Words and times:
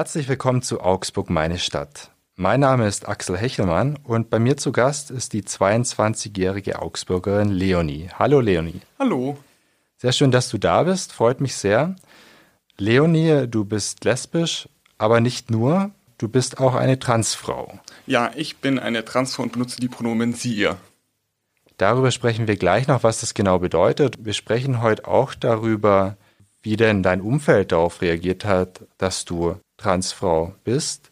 Herzlich 0.00 0.28
willkommen 0.28 0.62
zu 0.62 0.80
Augsburg, 0.80 1.28
meine 1.28 1.58
Stadt. 1.58 2.10
Mein 2.34 2.60
Name 2.60 2.88
ist 2.88 3.06
Axel 3.06 3.36
Hechelmann 3.36 3.98
und 4.02 4.30
bei 4.30 4.38
mir 4.38 4.56
zu 4.56 4.72
Gast 4.72 5.10
ist 5.10 5.34
die 5.34 5.42
22-jährige 5.42 6.80
Augsburgerin 6.80 7.50
Leonie. 7.50 8.08
Hallo 8.18 8.40
Leonie. 8.40 8.80
Hallo. 8.98 9.36
Sehr 9.98 10.12
schön, 10.12 10.30
dass 10.30 10.48
du 10.48 10.56
da 10.56 10.84
bist, 10.84 11.12
freut 11.12 11.42
mich 11.42 11.54
sehr. 11.54 11.96
Leonie, 12.78 13.46
du 13.46 13.66
bist 13.66 14.02
lesbisch, 14.06 14.70
aber 14.96 15.20
nicht 15.20 15.50
nur, 15.50 15.90
du 16.16 16.28
bist 16.28 16.60
auch 16.60 16.76
eine 16.76 16.98
Transfrau. 16.98 17.78
Ja, 18.06 18.30
ich 18.34 18.56
bin 18.56 18.78
eine 18.78 19.04
Transfrau 19.04 19.42
und 19.42 19.52
benutze 19.52 19.82
die 19.82 19.88
Pronomen 19.88 20.32
sie, 20.32 20.54
ihr. 20.54 20.78
Darüber 21.76 22.10
sprechen 22.10 22.48
wir 22.48 22.56
gleich 22.56 22.88
noch, 22.88 23.02
was 23.02 23.20
das 23.20 23.34
genau 23.34 23.58
bedeutet. 23.58 24.24
Wir 24.24 24.32
sprechen 24.32 24.80
heute 24.80 25.06
auch 25.06 25.34
darüber, 25.34 26.16
wie 26.62 26.76
denn 26.76 27.02
dein 27.02 27.20
Umfeld 27.20 27.72
darauf 27.72 28.00
reagiert 28.00 28.46
hat, 28.46 28.80
dass 28.96 29.26
du 29.26 29.56
Transfrau 29.80 30.54
bist, 30.64 31.10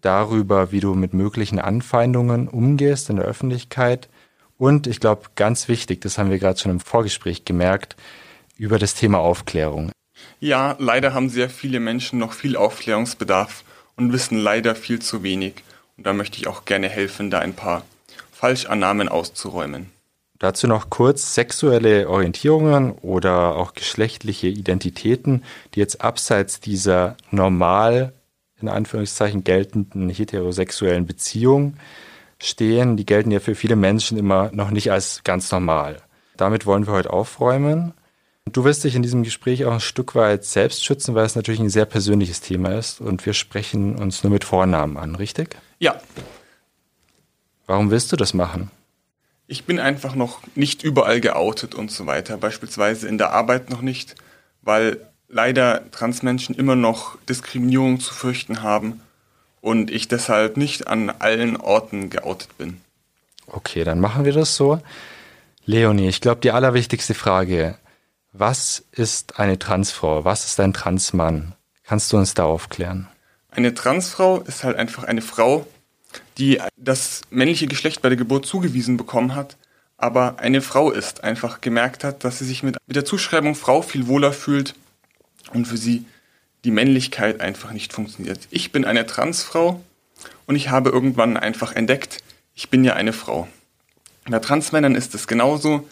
darüber, 0.00 0.72
wie 0.72 0.80
du 0.80 0.94
mit 0.94 1.12
möglichen 1.12 1.58
Anfeindungen 1.58 2.48
umgehst 2.48 3.10
in 3.10 3.16
der 3.16 3.24
Öffentlichkeit 3.24 4.08
und 4.58 4.88
ich 4.88 4.98
glaube, 4.98 5.22
ganz 5.36 5.68
wichtig, 5.68 6.00
das 6.00 6.18
haben 6.18 6.30
wir 6.30 6.38
gerade 6.38 6.58
schon 6.58 6.72
im 6.72 6.80
Vorgespräch 6.80 7.44
gemerkt, 7.44 7.96
über 8.56 8.78
das 8.78 8.94
Thema 8.94 9.18
Aufklärung. 9.18 9.92
Ja, 10.40 10.74
leider 10.80 11.14
haben 11.14 11.30
sehr 11.30 11.48
viele 11.48 11.78
Menschen 11.78 12.18
noch 12.18 12.32
viel 12.32 12.56
Aufklärungsbedarf 12.56 13.62
und 13.96 14.12
wissen 14.12 14.36
leider 14.36 14.74
viel 14.74 15.00
zu 15.00 15.22
wenig. 15.22 15.54
Und 15.96 16.06
da 16.06 16.12
möchte 16.12 16.38
ich 16.38 16.48
auch 16.48 16.64
gerne 16.64 16.88
helfen, 16.88 17.30
da 17.30 17.38
ein 17.38 17.54
paar 17.54 17.84
Falschannahmen 18.32 19.08
auszuräumen. 19.08 19.90
Dazu 20.38 20.68
noch 20.68 20.88
kurz 20.88 21.34
sexuelle 21.34 22.08
Orientierungen 22.08 22.92
oder 22.92 23.56
auch 23.56 23.74
geschlechtliche 23.74 24.46
Identitäten, 24.46 25.42
die 25.74 25.80
jetzt 25.80 26.00
abseits 26.00 26.60
dieser 26.60 27.16
normal 27.30 28.12
in 28.60 28.68
Anführungszeichen 28.68 29.44
geltenden 29.44 30.08
heterosexuellen 30.08 31.06
Beziehung 31.06 31.74
stehen, 32.38 32.96
die 32.96 33.06
gelten 33.06 33.30
ja 33.30 33.40
für 33.40 33.54
viele 33.54 33.76
Menschen 33.76 34.16
immer 34.18 34.50
noch 34.52 34.70
nicht 34.70 34.92
als 34.92 35.22
ganz 35.24 35.50
normal. 35.50 36.02
Damit 36.36 36.66
wollen 36.66 36.86
wir 36.86 36.92
heute 36.92 37.12
aufräumen. 37.12 37.94
Du 38.46 38.64
wirst 38.64 38.84
dich 38.84 38.94
in 38.94 39.02
diesem 39.02 39.24
Gespräch 39.24 39.64
auch 39.64 39.72
ein 39.72 39.80
Stück 39.80 40.14
weit 40.14 40.44
selbst 40.44 40.84
schützen, 40.84 41.14
weil 41.14 41.26
es 41.26 41.36
natürlich 41.36 41.60
ein 41.60 41.68
sehr 41.68 41.84
persönliches 41.84 42.40
Thema 42.40 42.78
ist 42.78 43.00
und 43.00 43.26
wir 43.26 43.32
sprechen 43.32 43.96
uns 43.96 44.22
nur 44.22 44.32
mit 44.32 44.44
Vornamen 44.44 44.96
an, 44.96 45.16
richtig? 45.16 45.56
Ja. 45.78 46.00
Warum 47.66 47.90
willst 47.90 48.12
du 48.12 48.16
das 48.16 48.34
machen? 48.34 48.70
Ich 49.50 49.64
bin 49.64 49.80
einfach 49.80 50.14
noch 50.14 50.40
nicht 50.54 50.82
überall 50.82 51.22
geoutet 51.22 51.74
und 51.74 51.90
so 51.90 52.04
weiter, 52.04 52.36
beispielsweise 52.36 53.08
in 53.08 53.16
der 53.16 53.32
Arbeit 53.32 53.70
noch 53.70 53.80
nicht, 53.80 54.14
weil 54.60 54.98
leider 55.26 55.90
Transmenschen 55.90 56.54
immer 56.54 56.76
noch 56.76 57.16
Diskriminierung 57.26 57.98
zu 57.98 58.12
fürchten 58.12 58.62
haben 58.62 59.00
und 59.62 59.90
ich 59.90 60.06
deshalb 60.06 60.58
nicht 60.58 60.86
an 60.86 61.08
allen 61.08 61.56
Orten 61.56 62.10
geoutet 62.10 62.58
bin. 62.58 62.82
Okay, 63.46 63.84
dann 63.84 64.00
machen 64.00 64.26
wir 64.26 64.34
das 64.34 64.54
so. 64.54 64.80
Leonie, 65.64 66.08
ich 66.08 66.20
glaube, 66.20 66.42
die 66.42 66.50
allerwichtigste 66.50 67.14
Frage, 67.14 67.78
was 68.34 68.84
ist 68.92 69.38
eine 69.38 69.58
Transfrau? 69.58 70.26
Was 70.26 70.44
ist 70.44 70.60
ein 70.60 70.74
Transmann? 70.74 71.54
Kannst 71.84 72.12
du 72.12 72.18
uns 72.18 72.34
da 72.34 72.44
aufklären? 72.44 73.08
Eine 73.50 73.72
Transfrau 73.72 74.40
ist 74.40 74.62
halt 74.62 74.76
einfach 74.76 75.04
eine 75.04 75.22
Frau, 75.22 75.66
die 76.38 76.60
das 76.76 77.22
männliche 77.30 77.66
Geschlecht 77.66 78.00
bei 78.02 78.08
der 78.08 78.16
Geburt 78.16 78.46
zugewiesen 78.46 78.96
bekommen 78.96 79.34
hat, 79.34 79.56
aber 79.96 80.38
eine 80.38 80.62
Frau 80.62 80.90
ist, 80.90 81.24
einfach 81.24 81.60
gemerkt 81.60 82.04
hat, 82.04 82.22
dass 82.24 82.38
sie 82.38 82.44
sich 82.44 82.62
mit, 82.62 82.76
mit 82.86 82.96
der 82.96 83.04
Zuschreibung 83.04 83.54
Frau 83.54 83.82
viel 83.82 84.06
wohler 84.06 84.32
fühlt 84.32 84.74
und 85.52 85.66
für 85.66 85.76
sie 85.76 86.04
die 86.64 86.70
Männlichkeit 86.70 87.40
einfach 87.40 87.72
nicht 87.72 87.92
funktioniert. 87.92 88.46
Ich 88.50 88.72
bin 88.72 88.84
eine 88.84 89.06
Transfrau 89.06 89.80
und 90.46 90.56
ich 90.56 90.70
habe 90.70 90.90
irgendwann 90.90 91.36
einfach 91.36 91.74
entdeckt, 91.74 92.22
ich 92.54 92.70
bin 92.70 92.84
ja 92.84 92.94
eine 92.94 93.12
Frau. 93.12 93.48
Bei 94.28 94.38
Transmännern 94.38 94.94
ist 94.94 95.14
es 95.14 95.26
genauso. 95.26 95.88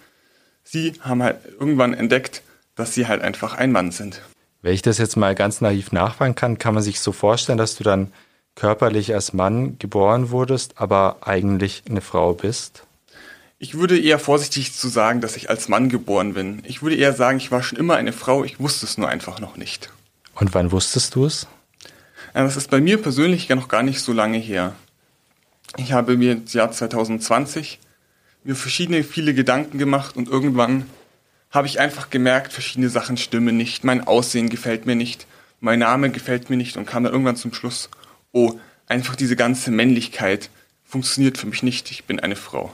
Sie 0.63 0.95
haben 1.01 1.23
halt 1.23 1.39
irgendwann 1.59 1.95
entdeckt, 1.95 2.43
dass 2.75 2.95
sie 2.95 3.07
halt 3.07 3.23
einfach 3.23 3.55
ein 3.55 3.73
Mann 3.73 3.93
sind. 3.93 4.21
Wenn 4.63 4.75
ich 4.75 4.83
das 4.83 4.99
jetzt 4.99 5.17
mal 5.17 5.35
ganz 5.35 5.61
naiv 5.61 5.93
nachfragen 5.93 6.35
kann, 6.35 6.59
kann 6.59 6.75
man 6.75 6.83
sich 6.83 7.01
so 7.01 7.13
vorstellen, 7.13 7.59
dass 7.59 7.77
du 7.77 7.85
dann 7.85 8.13
körperlich 8.57 9.15
als 9.15 9.33
Mann 9.33 9.79
geboren 9.79 10.31
wurdest, 10.31 10.73
aber 10.77 11.19
eigentlich 11.21 11.85
eine 11.89 12.01
Frau 12.01 12.35
bist? 12.35 12.83
Ich 13.59 13.79
würde 13.79 13.99
eher 13.99 14.19
vorsichtig 14.19 14.75
zu 14.75 14.89
sagen, 14.89 15.21
dass 15.21 15.37
ich 15.37 15.49
als 15.49 15.69
Mann 15.69 15.89
geboren 15.89 16.35
bin. 16.35 16.63
Ich 16.67 16.83
würde 16.83 16.97
eher 16.97 17.13
sagen, 17.13 17.39
ich 17.39 17.53
war 17.53 17.63
schon 17.63 17.79
immer 17.79 17.95
eine 17.95 18.13
Frau, 18.13 18.45
ich 18.45 18.59
wusste 18.59 18.85
es 18.85 18.99
nur 18.99 19.09
einfach 19.09 19.39
noch 19.41 19.57
nicht. 19.57 19.91
Und 20.35 20.53
wann 20.53 20.73
wusstest 20.73 21.15
du 21.15 21.27
es? 21.27 21.47
Das 22.35 22.57
ist 22.57 22.71
bei 22.71 22.81
mir 22.81 23.01
persönlich 23.01 23.49
noch 23.49 23.69
gar 23.69 23.83
nicht 23.83 24.01
so 24.01 24.13
lange 24.13 24.37
her. 24.37 24.75
Ich 25.79 25.93
habe 25.93 26.17
mir 26.17 26.33
im 26.33 26.45
Jahr 26.47 26.71
2020 26.71 27.79
mir 28.45 28.55
verschiedene, 28.55 29.05
viele 29.05 29.33
Gedanken 29.33 29.79
gemacht 29.79 30.17
und 30.17 30.29
irgendwann 30.29 30.87
habe 31.51 31.67
ich 31.67 31.81
einfach 31.81 32.11
gemerkt, 32.11 32.53
verschiedene 32.53 32.91
Sachen 32.91 33.17
stimmen 33.17 33.57
nicht, 33.57 33.85
mein 33.85 34.07
Aussehen 34.07 34.51
gefällt 34.51 34.85
mir 34.85 34.97
nicht, 34.97 35.27
mein 35.61 35.79
Name 35.79 36.11
gefällt 36.11 36.51
mir 36.51 36.57
nicht 36.57 36.77
und 36.77 36.87
kam 36.87 37.05
dann 37.05 37.13
irgendwann 37.13 37.37
zum 37.37 37.55
Schluss, 37.55 37.89
oh, 38.37 38.53
einfach 38.87 39.17
diese 39.17 39.35
ganze 39.35 39.71
Männlichkeit 39.71 40.51
funktioniert 40.85 41.39
für 41.39 41.47
mich 41.47 41.63
nicht, 41.63 41.91
ich 41.91 42.05
bin 42.05 42.21
eine 42.21 42.37
Frau. 42.37 42.73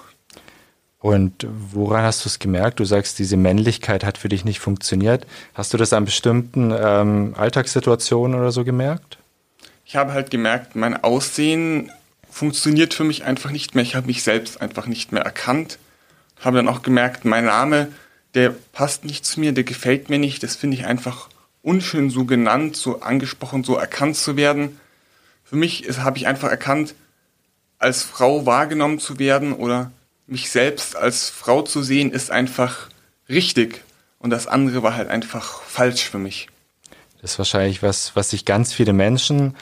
Und 0.98 1.46
woran 1.48 2.02
hast 2.02 2.24
du 2.24 2.28
es 2.28 2.38
gemerkt? 2.38 2.80
Du 2.80 2.84
sagst, 2.84 3.18
diese 3.18 3.36
Männlichkeit 3.36 4.04
hat 4.04 4.18
für 4.18 4.28
dich 4.28 4.44
nicht 4.44 4.60
funktioniert. 4.60 5.26
Hast 5.54 5.72
du 5.72 5.78
das 5.78 5.92
an 5.92 6.04
bestimmten 6.04 6.72
ähm, 6.76 7.34
Alltagssituationen 7.36 8.38
oder 8.38 8.52
so 8.52 8.64
gemerkt? 8.64 9.18
Ich 9.84 9.96
habe 9.96 10.12
halt 10.12 10.30
gemerkt, 10.30 10.76
mein 10.76 11.02
Aussehen 11.02 11.90
funktioniert 12.30 12.94
für 12.94 13.04
mich 13.04 13.24
einfach 13.24 13.50
nicht 13.50 13.74
mehr. 13.74 13.82
Ich 13.82 13.94
habe 13.94 14.06
mich 14.06 14.22
selbst 14.22 14.60
einfach 14.60 14.86
nicht 14.86 15.12
mehr 15.12 15.22
erkannt. 15.22 15.78
Habe 16.40 16.58
dann 16.58 16.68
auch 16.68 16.82
gemerkt, 16.82 17.24
mein 17.24 17.46
Name, 17.46 17.88
der 18.34 18.50
passt 18.72 19.04
nicht 19.04 19.24
zu 19.24 19.40
mir, 19.40 19.52
der 19.52 19.64
gefällt 19.64 20.08
mir 20.08 20.18
nicht. 20.18 20.42
Das 20.42 20.54
finde 20.54 20.76
ich 20.76 20.86
einfach 20.86 21.28
unschön, 21.62 22.10
so 22.10 22.24
genannt, 22.24 22.76
so 22.76 23.00
angesprochen, 23.00 23.64
so 23.64 23.76
erkannt 23.76 24.16
zu 24.16 24.36
werden 24.36 24.78
für 25.52 25.58
mich 25.58 25.84
habe 25.98 26.16
ich 26.16 26.26
einfach 26.26 26.48
erkannt, 26.48 26.94
als 27.78 28.02
Frau 28.02 28.46
wahrgenommen 28.46 28.98
zu 28.98 29.18
werden 29.18 29.52
oder 29.52 29.92
mich 30.26 30.48
selbst 30.48 30.96
als 30.96 31.28
Frau 31.28 31.60
zu 31.60 31.82
sehen, 31.82 32.10
ist 32.10 32.30
einfach 32.30 32.88
richtig. 33.28 33.82
Und 34.18 34.30
das 34.30 34.46
andere 34.46 34.82
war 34.82 34.96
halt 34.96 35.10
einfach 35.10 35.60
falsch 35.60 36.08
für 36.08 36.16
mich. 36.16 36.48
Das 37.20 37.32
ist 37.32 37.38
wahrscheinlich 37.38 37.82
was, 37.82 38.16
was 38.16 38.30
sich 38.30 38.46
ganz 38.46 38.72
viele 38.72 38.94
Menschen 38.94 39.54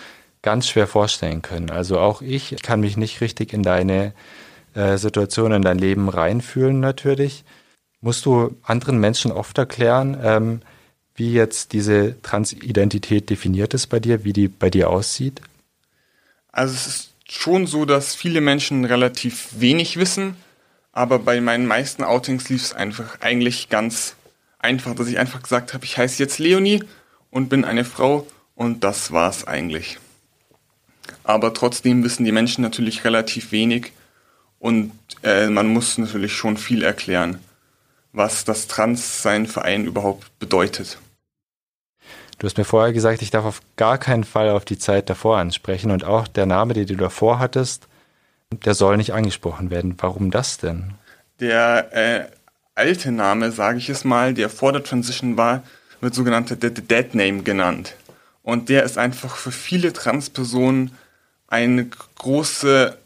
ganz 0.42 0.68
schwer 0.68 0.86
vorstellen 0.86 1.42
können. 1.42 1.70
Also 1.70 1.98
auch 1.98 2.22
ich 2.22 2.54
kann 2.62 2.78
mich 2.78 2.96
nicht 2.96 3.20
richtig 3.20 3.52
in 3.52 3.64
deine 3.64 4.12
äh, 4.74 4.96
Situation, 4.96 5.50
in 5.50 5.62
dein 5.62 5.78
Leben 5.78 6.08
reinfühlen 6.08 6.78
natürlich. 6.78 7.42
Musst 8.00 8.24
du 8.26 8.56
anderen 8.62 9.00
Menschen 9.00 9.32
oft 9.32 9.58
erklären, 9.58 10.16
ähm, 10.22 10.60
wie 11.16 11.32
jetzt 11.32 11.72
diese 11.72 12.22
Transidentität 12.22 13.28
definiert 13.28 13.74
ist 13.74 13.88
bei 13.88 13.98
dir, 13.98 14.22
wie 14.22 14.32
die 14.32 14.46
bei 14.46 14.70
dir 14.70 14.88
aussieht? 14.88 15.42
Also 16.52 16.74
es 16.74 16.86
ist 16.86 17.10
schon 17.28 17.66
so, 17.66 17.84
dass 17.84 18.14
viele 18.14 18.40
Menschen 18.40 18.84
relativ 18.84 19.48
wenig 19.58 19.96
wissen, 19.96 20.36
aber 20.92 21.18
bei 21.18 21.40
meinen 21.40 21.66
meisten 21.66 22.02
Outings 22.02 22.48
lief 22.48 22.62
es 22.62 22.72
einfach 22.72 23.20
eigentlich 23.20 23.68
ganz 23.68 24.16
einfach, 24.58 24.94
dass 24.94 25.08
ich 25.08 25.18
einfach 25.18 25.42
gesagt 25.42 25.74
habe, 25.74 25.84
ich 25.84 25.96
heiße 25.96 26.22
jetzt 26.22 26.38
Leonie 26.38 26.82
und 27.30 27.48
bin 27.48 27.64
eine 27.64 27.84
Frau 27.84 28.26
und 28.54 28.84
das 28.84 29.12
war's 29.12 29.46
eigentlich. 29.46 29.98
Aber 31.24 31.54
trotzdem 31.54 32.02
wissen 32.04 32.24
die 32.24 32.32
Menschen 32.32 32.62
natürlich 32.62 33.04
relativ 33.04 33.52
wenig 33.52 33.92
und 34.58 34.92
äh, 35.22 35.48
man 35.48 35.68
muss 35.68 35.98
natürlich 35.98 36.34
schon 36.34 36.56
viel 36.56 36.82
erklären, 36.82 37.38
was 38.12 38.44
das 38.44 38.66
Transsein 38.66 39.46
für 39.46 39.62
einen 39.62 39.86
überhaupt 39.86 40.38
bedeutet. 40.38 40.98
Du 42.40 42.46
hast 42.46 42.56
mir 42.56 42.64
vorher 42.64 42.94
gesagt, 42.94 43.20
ich 43.20 43.30
darf 43.30 43.44
auf 43.44 43.60
gar 43.76 43.98
keinen 43.98 44.24
Fall 44.24 44.48
auf 44.48 44.64
die 44.64 44.78
Zeit 44.78 45.10
davor 45.10 45.36
ansprechen 45.36 45.90
und 45.90 46.04
auch 46.04 46.26
der 46.26 46.46
Name, 46.46 46.72
den 46.72 46.86
du 46.86 46.96
davor 46.96 47.38
hattest, 47.38 47.86
der 48.64 48.72
soll 48.72 48.96
nicht 48.96 49.12
angesprochen 49.12 49.70
werden. 49.70 49.94
Warum 49.98 50.30
das 50.30 50.56
denn? 50.56 50.94
Der 51.38 51.92
äh, 51.92 52.24
alte 52.74 53.12
Name, 53.12 53.52
sage 53.52 53.76
ich 53.76 53.90
es 53.90 54.04
mal, 54.04 54.32
der 54.32 54.48
vor 54.48 54.72
der 54.72 54.82
Transition 54.82 55.36
war, 55.36 55.62
wird 56.00 56.14
sogenannter 56.14 56.56
Dead 56.56 57.14
Name 57.14 57.42
genannt. 57.42 57.94
Und 58.42 58.70
der 58.70 58.84
ist 58.84 58.96
einfach 58.96 59.36
für 59.36 59.52
viele 59.52 59.92
Transpersonen 59.92 60.92
eine 61.46 61.90
große 62.16 62.96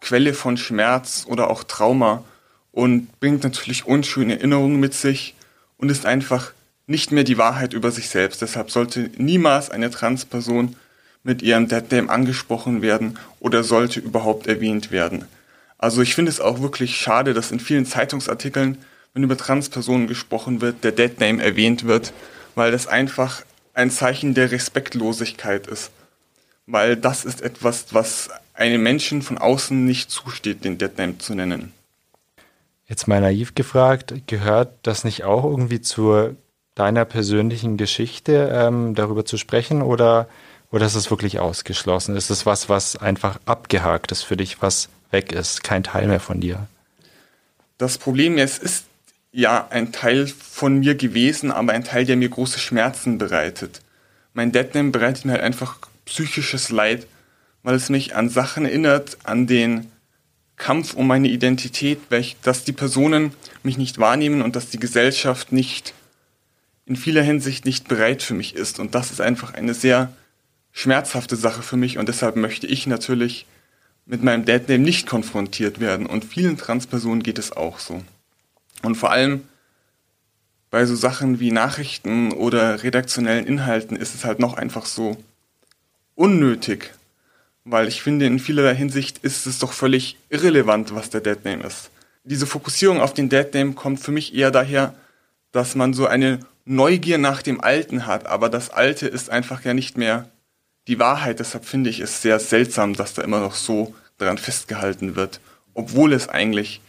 Quelle 0.00 0.34
von 0.34 0.56
Schmerz 0.56 1.26
oder 1.28 1.48
auch 1.48 1.62
Trauma 1.62 2.24
und 2.72 3.20
bringt 3.20 3.44
natürlich 3.44 3.86
unschöne 3.86 4.38
Erinnerungen 4.38 4.80
mit 4.80 4.94
sich 4.94 5.36
und 5.76 5.90
ist 5.90 6.06
einfach 6.06 6.50
nicht 6.90 7.12
mehr 7.12 7.24
die 7.24 7.38
Wahrheit 7.38 7.72
über 7.72 7.90
sich 7.90 8.08
selbst. 8.08 8.42
Deshalb 8.42 8.70
sollte 8.70 9.10
niemals 9.16 9.70
eine 9.70 9.90
Transperson 9.90 10.76
mit 11.22 11.40
ihrem 11.40 11.68
Deadname 11.68 12.10
angesprochen 12.10 12.82
werden 12.82 13.18
oder 13.38 13.62
sollte 13.62 14.00
überhaupt 14.00 14.46
erwähnt 14.46 14.90
werden. 14.90 15.24
Also 15.78 16.02
ich 16.02 16.14
finde 16.14 16.30
es 16.30 16.40
auch 16.40 16.60
wirklich 16.60 16.96
schade, 16.96 17.32
dass 17.32 17.52
in 17.52 17.60
vielen 17.60 17.86
Zeitungsartikeln, 17.86 18.78
wenn 19.14 19.22
über 19.22 19.36
Transpersonen 19.36 20.08
gesprochen 20.08 20.60
wird, 20.60 20.82
der 20.84 20.92
Deadname 20.92 21.42
erwähnt 21.42 21.86
wird, 21.86 22.12
weil 22.54 22.72
das 22.72 22.86
einfach 22.86 23.42
ein 23.72 23.90
Zeichen 23.90 24.34
der 24.34 24.50
Respektlosigkeit 24.50 25.66
ist. 25.68 25.90
weil 26.72 26.96
das 26.96 27.24
ist 27.24 27.42
etwas, 27.42 27.86
was 27.92 28.30
einem 28.54 28.82
Menschen 28.82 29.22
von 29.22 29.38
außen 29.38 29.84
nicht 29.84 30.10
zusteht, 30.10 30.64
den 30.64 30.78
Deadname 30.78 31.18
zu 31.18 31.34
nennen. 31.34 31.72
Jetzt 32.86 33.08
mal 33.08 33.20
naiv 33.20 33.54
gefragt, 33.54 34.14
gehört 34.26 34.74
das 34.82 35.04
nicht 35.04 35.24
auch 35.24 35.44
irgendwie 35.44 35.80
zu 35.80 36.36
deiner 36.80 37.04
persönlichen 37.04 37.76
Geschichte, 37.76 38.50
ähm, 38.54 38.94
darüber 38.94 39.26
zu 39.26 39.36
sprechen 39.36 39.82
oder, 39.82 40.28
oder 40.72 40.86
ist 40.86 40.94
es 40.94 41.10
wirklich 41.10 41.38
ausgeschlossen? 41.38 42.16
Ist 42.16 42.30
es 42.30 42.46
was, 42.46 42.70
was 42.70 42.96
einfach 42.96 43.38
abgehakt 43.44 44.12
ist 44.12 44.22
für 44.22 44.38
dich, 44.38 44.62
was 44.62 44.88
weg 45.10 45.32
ist, 45.32 45.62
kein 45.62 45.84
Teil 45.84 46.08
mehr 46.08 46.20
von 46.20 46.40
dir? 46.40 46.66
Das 47.76 47.98
Problem 47.98 48.38
ist, 48.38 48.62
es 48.62 48.72
ist 48.72 48.84
ja 49.30 49.68
ein 49.68 49.92
Teil 49.92 50.26
von 50.26 50.78
mir 50.78 50.94
gewesen, 50.94 51.52
aber 51.52 51.74
ein 51.74 51.84
Teil, 51.84 52.06
der 52.06 52.16
mir 52.16 52.30
große 52.30 52.58
Schmerzen 52.58 53.18
bereitet. 53.18 53.82
Mein 54.32 54.50
Deadname 54.50 54.90
bereitet 54.90 55.26
mir 55.26 55.32
halt 55.32 55.42
einfach 55.42 55.76
psychisches 56.06 56.70
Leid, 56.70 57.06
weil 57.62 57.74
es 57.74 57.90
mich 57.90 58.16
an 58.16 58.30
Sachen 58.30 58.64
erinnert, 58.64 59.18
an 59.24 59.46
den 59.46 59.92
Kampf 60.56 60.94
um 60.94 61.06
meine 61.06 61.28
Identität, 61.28 62.00
welch, 62.08 62.36
dass 62.42 62.64
die 62.64 62.72
Personen 62.72 63.34
mich 63.62 63.76
nicht 63.76 63.98
wahrnehmen 63.98 64.40
und 64.40 64.56
dass 64.56 64.70
die 64.70 64.80
Gesellschaft 64.80 65.52
nicht 65.52 65.92
in 66.86 66.96
vieler 66.96 67.22
Hinsicht 67.22 67.64
nicht 67.64 67.88
bereit 67.88 68.22
für 68.22 68.34
mich 68.34 68.54
ist. 68.54 68.78
Und 68.78 68.94
das 68.94 69.10
ist 69.10 69.20
einfach 69.20 69.54
eine 69.54 69.74
sehr 69.74 70.12
schmerzhafte 70.72 71.36
Sache 71.36 71.62
für 71.62 71.76
mich 71.76 71.98
und 71.98 72.08
deshalb 72.08 72.36
möchte 72.36 72.66
ich 72.66 72.86
natürlich 72.86 73.46
mit 74.06 74.22
meinem 74.22 74.44
Deadname 74.44 74.82
nicht 74.82 75.06
konfrontiert 75.06 75.80
werden. 75.80 76.06
Und 76.06 76.24
vielen 76.24 76.56
Transpersonen 76.56 77.22
geht 77.22 77.38
es 77.38 77.52
auch 77.52 77.78
so. 77.78 78.02
Und 78.82 78.96
vor 78.96 79.10
allem 79.10 79.42
bei 80.70 80.86
so 80.86 80.94
Sachen 80.94 81.40
wie 81.40 81.50
Nachrichten 81.50 82.32
oder 82.32 82.82
redaktionellen 82.82 83.46
Inhalten 83.46 83.96
ist 83.96 84.14
es 84.14 84.24
halt 84.24 84.38
noch 84.38 84.54
einfach 84.54 84.86
so 84.86 85.16
unnötig, 86.14 86.92
weil 87.64 87.88
ich 87.88 88.02
finde, 88.02 88.26
in 88.26 88.38
vielerlei 88.38 88.74
Hinsicht 88.74 89.18
ist 89.18 89.46
es 89.46 89.58
doch 89.58 89.72
völlig 89.72 90.16
irrelevant, 90.28 90.94
was 90.94 91.10
der 91.10 91.20
Deadname 91.20 91.64
ist. 91.64 91.90
Diese 92.24 92.46
Fokussierung 92.46 93.00
auf 93.00 93.14
den 93.14 93.28
Deadname 93.28 93.72
kommt 93.72 94.00
für 94.00 94.12
mich 94.12 94.34
eher 94.34 94.50
daher, 94.50 94.94
dass 95.52 95.74
man 95.74 95.94
so 95.94 96.06
eine 96.06 96.40
Neugier 96.64 97.18
nach 97.18 97.42
dem 97.42 97.60
Alten 97.60 98.06
hat, 98.06 98.26
aber 98.26 98.48
das 98.48 98.70
Alte 98.70 99.08
ist 99.08 99.30
einfach 99.30 99.64
ja 99.64 99.74
nicht 99.74 99.96
mehr 99.96 100.28
die 100.86 100.98
Wahrheit. 100.98 101.40
Deshalb 101.40 101.64
finde 101.64 101.90
ich 101.90 102.00
es 102.00 102.22
sehr 102.22 102.38
seltsam, 102.38 102.94
dass 102.94 103.14
da 103.14 103.22
immer 103.22 103.40
noch 103.40 103.54
so 103.54 103.94
daran 104.18 104.38
festgehalten 104.38 105.16
wird, 105.16 105.40
obwohl 105.74 106.12
es 106.12 106.28
eigentlich 106.28 106.80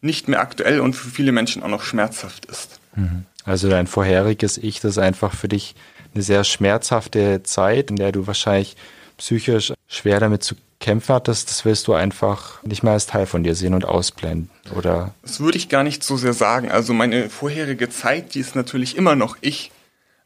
nicht 0.00 0.28
mehr 0.28 0.40
aktuell 0.40 0.80
und 0.80 0.94
für 0.94 1.10
viele 1.10 1.32
Menschen 1.32 1.62
auch 1.62 1.68
noch 1.68 1.82
schmerzhaft 1.82 2.46
ist. 2.46 2.80
Mhm. 2.96 3.26
Also 3.44 3.68
dein 3.68 3.86
vorheriges 3.86 4.58
Ich, 4.58 4.80
das 4.80 4.92
ist 4.92 4.98
einfach 4.98 5.34
für 5.34 5.48
dich 5.48 5.74
eine 6.14 6.22
sehr 6.22 6.44
schmerzhafte 6.44 7.42
Zeit, 7.42 7.90
in 7.90 7.96
der 7.96 8.12
du 8.12 8.26
wahrscheinlich 8.26 8.76
psychisch 9.18 9.72
schwer 9.86 10.20
damit 10.20 10.42
zu 10.42 10.54
kämpfen 10.80 11.14
hattest, 11.14 11.50
das 11.50 11.64
willst 11.64 11.86
du 11.86 11.92
einfach 11.92 12.62
nicht 12.62 12.82
mehr 12.82 12.94
als 12.94 13.06
Teil 13.06 13.26
von 13.26 13.44
dir 13.44 13.54
sehen 13.54 13.74
und 13.74 13.84
ausblenden, 13.84 14.50
oder? 14.74 15.14
Das 15.22 15.38
würde 15.38 15.58
ich 15.58 15.68
gar 15.68 15.84
nicht 15.84 16.02
so 16.02 16.16
sehr 16.16 16.32
sagen. 16.32 16.70
Also 16.70 16.94
meine 16.94 17.28
vorherige 17.30 17.90
Zeit, 17.90 18.34
die 18.34 18.40
ist 18.40 18.56
natürlich 18.56 18.96
immer 18.96 19.14
noch 19.14 19.36
ich, 19.42 19.70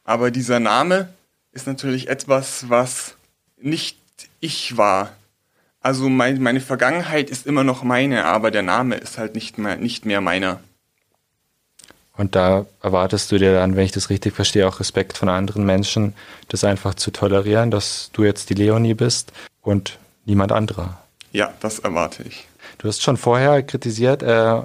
aber 0.05 0.31
dieser 0.31 0.61
Name 0.61 1.09
ist 1.53 1.67
natürlich 1.67 2.09
etwas, 2.09 2.69
was 2.69 3.17
nicht 3.61 3.99
ich 4.41 4.77
war. 4.77 5.11
Also 5.81 6.09
mein, 6.09 6.41
meine 6.41 6.61
Vergangenheit 6.61 7.31
ist 7.31 7.47
immer 7.47 7.65
noch 7.65 7.83
meine, 7.83 8.25
aber 8.25 8.51
der 8.51 8.63
Name 8.63 8.95
ist 8.95 9.19
halt 9.19 9.35
nicht 9.35 9.59
mehr, 9.59 9.77
nicht 9.77 10.07
mehr 10.07 10.21
meiner. 10.21 10.61
Und 12.17 12.37
da 12.37 12.65
erwartest 12.81 13.33
du 13.33 13.39
dir 13.39 13.55
dann, 13.55 13.75
wenn 13.75 13.85
ich 13.85 13.93
das 13.93 14.09
richtig 14.09 14.35
verstehe, 14.35 14.69
auch 14.69 14.79
Respekt 14.79 15.19
von 15.19 15.29
anderen 15.29 15.67
Menschen, 15.67 16.15
das 16.49 16.63
einfach 16.63 16.95
zu 16.95 17.11
tolerieren, 17.11 17.73
dass 17.73 18.11
du 18.13 18.23
jetzt 18.23 18.51
die 18.51 18.55
Leonie 18.55 18.95
bist 18.95 19.33
und 19.63 19.99
niemand 20.25 20.53
anderer. 20.53 20.99
Ja, 21.33 21.53
das 21.61 21.81
erwarte 21.81 22.23
ich. 22.23 22.47
Du 22.79 22.89
hast 22.89 23.03
schon 23.03 23.17
vorher 23.17 23.63
kritisiert, 23.63 24.23
äh, 24.23 24.63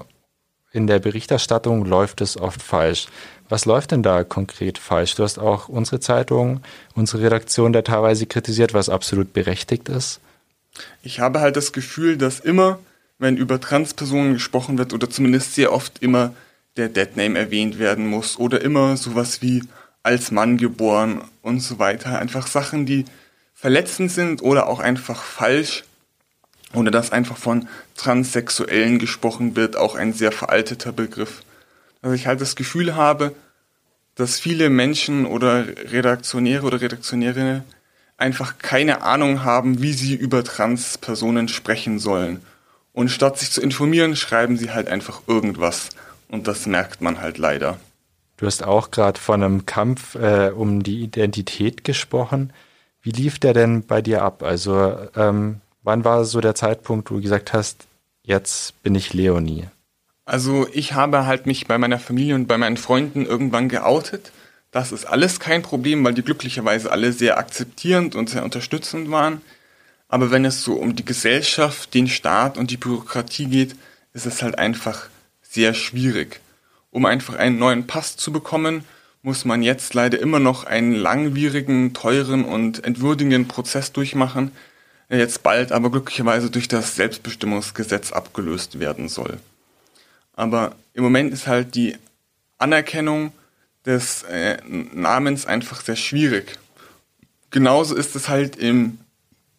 in 0.71 0.85
der 0.85 0.99
Berichterstattung 0.99 1.85
läuft 1.85 2.21
es 2.21 2.37
oft 2.37 2.61
falsch. 2.61 3.07
Was 3.49 3.65
läuft 3.65 3.91
denn 3.91 4.03
da 4.03 4.23
konkret 4.23 4.77
falsch? 4.77 5.15
Du 5.15 5.23
hast 5.23 5.39
auch 5.39 5.67
unsere 5.67 5.99
Zeitung, 5.99 6.61
unsere 6.93 7.23
Redaktion 7.23 7.73
da 7.73 7.81
teilweise 7.81 8.27
kritisiert, 8.27 8.75
was 8.75 8.89
absolut 8.89 9.33
berechtigt 9.33 9.89
ist. 9.89 10.19
Ich 11.01 11.19
habe 11.19 11.39
halt 11.39 11.55
das 11.55 11.71
Gefühl, 11.71 12.17
dass 12.17 12.39
immer, 12.39 12.77
wenn 13.17 13.37
über 13.37 13.59
Transpersonen 13.59 14.33
gesprochen 14.33 14.77
wird, 14.77 14.93
oder 14.93 15.09
zumindest 15.09 15.55
sehr 15.55 15.73
oft 15.73 16.03
immer 16.03 16.33
der 16.77 16.89
Deadname 16.89 17.39
erwähnt 17.39 17.79
werden 17.79 18.05
muss, 18.05 18.37
oder 18.37 18.61
immer 18.61 18.95
sowas 18.95 19.41
wie 19.41 19.63
als 20.03 20.29
Mann 20.29 20.57
geboren 20.57 21.21
und 21.41 21.61
so 21.61 21.79
weiter. 21.79 22.19
Einfach 22.19 22.45
Sachen, 22.45 22.85
die 22.85 23.05
verletzend 23.59 24.11
sind 24.11 24.41
oder 24.41 24.67
auch 24.67 24.79
einfach 24.79 25.21
falsch. 25.21 25.83
Oder 26.73 26.91
dass 26.91 27.11
einfach 27.11 27.37
von 27.37 27.67
Transsexuellen 27.95 28.99
gesprochen 28.99 29.55
wird, 29.55 29.75
auch 29.75 29.95
ein 29.95 30.13
sehr 30.13 30.31
veralteter 30.31 30.91
Begriff. 30.91 31.41
Also 32.01 32.15
ich 32.15 32.27
halt 32.27 32.41
das 32.41 32.55
Gefühl 32.55 32.95
habe, 32.95 33.33
dass 34.15 34.39
viele 34.39 34.69
Menschen 34.69 35.25
oder 35.25 35.65
Redaktionäre 35.67 36.65
oder 36.65 36.79
Redaktionärinnen 36.79 37.63
einfach 38.17 38.59
keine 38.59 39.01
Ahnung 39.01 39.43
haben, 39.43 39.81
wie 39.81 39.93
sie 39.93 40.13
über 40.13 40.43
Transpersonen 40.43 41.47
sprechen 41.47 41.97
sollen. 41.99 42.41
Und 42.93 43.09
statt 43.09 43.39
sich 43.39 43.51
zu 43.51 43.61
informieren, 43.61 44.15
schreiben 44.15 44.57
sie 44.57 44.71
halt 44.71 44.89
einfach 44.89 45.21
irgendwas. 45.27 45.89
Und 46.27 46.47
das 46.47 46.65
merkt 46.65 47.01
man 47.01 47.19
halt 47.19 47.37
leider. 47.37 47.79
Du 48.37 48.45
hast 48.45 48.63
auch 48.63 48.91
gerade 48.91 49.19
von 49.19 49.41
einem 49.41 49.65
Kampf 49.65 50.15
äh, 50.15 50.51
um 50.55 50.83
die 50.83 51.01
Identität 51.01 51.83
gesprochen. 51.83 52.53
Wie 53.01 53.11
lief 53.11 53.39
der 53.39 53.53
denn 53.53 53.85
bei 53.85 54.01
dir 54.01 54.21
ab? 54.21 54.43
Also 54.43 54.97
ähm, 55.15 55.61
wann 55.83 56.03
war 56.03 56.25
so 56.25 56.41
der 56.41 56.55
Zeitpunkt, 56.55 57.09
wo 57.09 57.15
du 57.15 57.21
gesagt 57.21 57.53
hast, 57.53 57.85
jetzt 58.23 58.81
bin 58.83 58.95
ich 58.95 59.13
Leonie? 59.13 59.67
Also 60.25 60.67
ich 60.73 60.93
habe 60.93 61.25
halt 61.25 61.45
mich 61.45 61.67
bei 61.67 61.77
meiner 61.77 61.99
Familie 61.99 62.35
und 62.35 62.47
bei 62.47 62.57
meinen 62.57 62.77
Freunden 62.77 63.25
irgendwann 63.25 63.69
geoutet 63.69 64.31
das 64.71 64.91
ist 64.91 65.05
alles 65.05 65.39
kein 65.39 65.63
Problem, 65.63 66.03
weil 66.03 66.13
die 66.13 66.21
glücklicherweise 66.21 66.91
alle 66.91 67.11
sehr 67.11 67.37
akzeptierend 67.37 68.15
und 68.15 68.29
sehr 68.29 68.43
unterstützend 68.43 69.09
waren. 69.09 69.41
Aber 70.07 70.31
wenn 70.31 70.45
es 70.45 70.63
so 70.63 70.73
um 70.73 70.95
die 70.95 71.05
Gesellschaft, 71.05 71.93
den 71.93 72.07
Staat 72.07 72.57
und 72.57 72.71
die 72.71 72.77
Bürokratie 72.77 73.47
geht, 73.47 73.75
ist 74.13 74.25
es 74.25 74.41
halt 74.41 74.57
einfach 74.57 75.07
sehr 75.41 75.73
schwierig. 75.73 76.39
Um 76.91 77.05
einfach 77.05 77.35
einen 77.35 77.57
neuen 77.57 77.87
Pass 77.87 78.15
zu 78.15 78.31
bekommen, 78.31 78.83
muss 79.29 79.45
man 79.45 79.61
jetzt 79.61 79.93
leider 79.93 80.19
immer 80.19 80.39
noch 80.39 80.63
einen 80.63 80.95
langwierigen, 80.95 81.93
teuren 81.93 82.43
und 82.43 82.83
entwürdigenden 82.83 83.47
Prozess 83.47 83.91
durchmachen, 83.91 84.51
der 85.07 85.19
jetzt 85.19 85.43
bald 85.43 85.71
aber 85.71 85.91
glücklicherweise 85.91 86.49
durch 86.49 86.67
das 86.67 86.95
Selbstbestimmungsgesetz 86.95 88.11
abgelöst 88.11 88.79
werden 88.79 89.07
soll. 89.07 89.37
Aber 90.33 90.75
im 90.95 91.03
Moment 91.03 91.31
ist 91.31 91.45
halt 91.45 91.75
die 91.75 91.95
Anerkennung 92.57 93.31
des 93.85 94.23
äh, 94.23 94.57
Namens 94.65 95.45
einfach 95.45 95.81
sehr 95.81 95.95
schwierig. 95.95 96.57
Genauso 97.51 97.93
ist 97.95 98.15
es 98.15 98.29
halt 98.29 98.55
im 98.55 98.97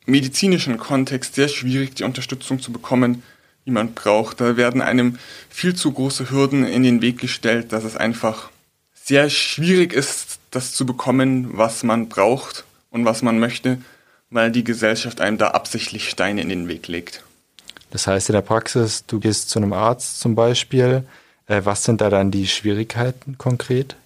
medizinischen 0.05 0.79
Kontext 0.79 1.37
sehr 1.37 1.47
schwierig, 1.47 1.95
die 1.95 2.03
Unterstützung 2.03 2.61
zu 2.61 2.73
bekommen, 2.73 3.23
die 3.67 3.71
man 3.71 3.95
braucht. 3.95 4.41
Da 4.41 4.57
werden 4.57 4.83
einem 4.83 5.21
viel 5.49 5.77
zu 5.77 5.93
große 5.93 6.29
Hürden 6.29 6.67
in 6.67 6.83
den 6.83 7.03
Weg 7.03 7.21
gestellt, 7.21 7.73
dass 7.73 7.85
es 7.85 7.97
einfach 7.97 8.50
sehr 9.11 9.29
schwierig 9.29 9.93
ist, 9.93 10.38
das 10.52 10.73
zu 10.73 10.87
bekommen, 10.87 11.59
was 11.59 11.83
man 11.83 12.09
braucht 12.09 12.62
und 12.90 13.05
was 13.05 13.23
man 13.23 13.40
möchte, 13.40 13.79
weil 14.31 14.52
die 14.52 14.62
Gesellschaft 14.62 15.21
einem 15.21 15.37
da 15.37 15.49
absichtlich 15.49 16.09
Steine 16.09 16.43
in 16.43 16.49
den 16.49 16.69
Weg 16.69 16.87
legt. 16.87 17.25
Das 17.90 18.07
heißt 18.07 18.29
in 18.29 18.35
der 18.35 18.43
Praxis, 18.43 19.05
du 19.07 19.19
gehst 19.19 19.50
zu 19.50 19.59
einem 19.59 19.73
Arzt 19.73 20.21
zum 20.21 20.37
Beispiel. 20.37 21.02
Äh, 21.49 21.62
was 21.64 21.83
sind 21.83 22.00
da 22.00 22.09
dann 22.09 22.31
die 22.31 22.47
Schwierigkeiten 22.47 23.37
konkret? 23.37 23.97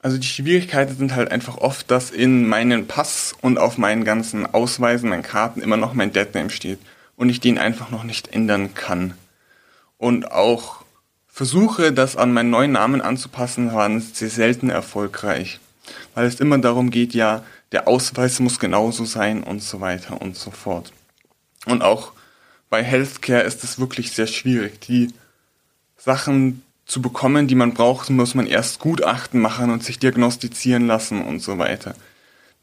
Also 0.00 0.16
die 0.16 0.26
Schwierigkeiten 0.26 0.96
sind 0.96 1.14
halt 1.14 1.30
einfach 1.30 1.58
oft, 1.58 1.90
dass 1.90 2.10
in 2.10 2.48
meinem 2.48 2.86
Pass 2.86 3.34
und 3.42 3.58
auf 3.58 3.76
meinen 3.76 4.04
ganzen 4.04 4.46
Ausweisen, 4.46 5.10
meinen 5.10 5.22
Karten 5.22 5.60
immer 5.60 5.76
noch 5.76 5.92
mein 5.92 6.14
Deadname 6.14 6.48
steht 6.48 6.78
und 7.14 7.28
ich 7.28 7.40
den 7.40 7.58
einfach 7.58 7.90
noch 7.90 8.04
nicht 8.04 8.32
ändern 8.32 8.72
kann. 8.72 9.12
Und 9.98 10.32
auch 10.32 10.85
Versuche, 11.36 11.92
das 11.92 12.16
an 12.16 12.32
meinen 12.32 12.48
neuen 12.48 12.72
Namen 12.72 13.02
anzupassen, 13.02 13.74
waren 13.74 14.00
sehr 14.00 14.30
selten 14.30 14.70
erfolgreich, 14.70 15.60
weil 16.14 16.24
es 16.24 16.40
immer 16.40 16.56
darum 16.56 16.88
geht, 16.88 17.12
ja, 17.12 17.44
der 17.72 17.88
Ausweis 17.88 18.40
muss 18.40 18.58
genauso 18.58 19.04
sein 19.04 19.42
und 19.42 19.62
so 19.62 19.82
weiter 19.82 20.22
und 20.22 20.34
so 20.34 20.50
fort. 20.50 20.94
Und 21.66 21.82
auch 21.82 22.12
bei 22.70 22.82
Healthcare 22.82 23.42
ist 23.42 23.64
es 23.64 23.78
wirklich 23.78 24.12
sehr 24.12 24.26
schwierig. 24.26 24.80
Die 24.80 25.12
Sachen, 25.98 26.62
zu 26.86 27.02
bekommen, 27.02 27.48
die 27.48 27.54
man 27.54 27.74
braucht, 27.74 28.08
muss 28.08 28.34
man 28.34 28.46
erst 28.46 28.78
Gutachten 28.78 29.38
machen 29.38 29.70
und 29.70 29.84
sich 29.84 29.98
diagnostizieren 29.98 30.86
lassen 30.86 31.20
und 31.20 31.40
so 31.40 31.58
weiter. 31.58 31.96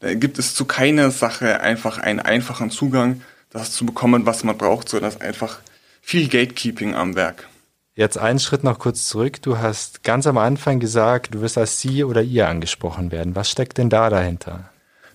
Da 0.00 0.14
gibt 0.14 0.40
es 0.40 0.56
zu 0.56 0.64
keiner 0.64 1.12
Sache 1.12 1.60
einfach 1.60 1.98
einen 1.98 2.18
einfachen 2.18 2.72
Zugang, 2.72 3.22
das 3.50 3.70
zu 3.70 3.86
bekommen, 3.86 4.26
was 4.26 4.42
man 4.42 4.58
braucht, 4.58 4.88
sondern 4.88 5.20
einfach 5.20 5.60
viel 6.02 6.26
Gatekeeping 6.26 6.96
am 6.96 7.14
Werk. 7.14 7.46
Jetzt 7.96 8.18
einen 8.18 8.40
Schritt 8.40 8.64
noch 8.64 8.80
kurz 8.80 9.06
zurück. 9.06 9.40
Du 9.40 9.58
hast 9.58 10.02
ganz 10.02 10.26
am 10.26 10.36
Anfang 10.36 10.80
gesagt, 10.80 11.32
du 11.34 11.40
wirst 11.40 11.56
als 11.56 11.80
Sie 11.80 12.02
oder 12.02 12.22
ihr 12.22 12.48
angesprochen 12.48 13.12
werden. 13.12 13.36
Was 13.36 13.48
steckt 13.48 13.78
denn 13.78 13.88
da 13.88 14.10
dahinter? 14.10 14.70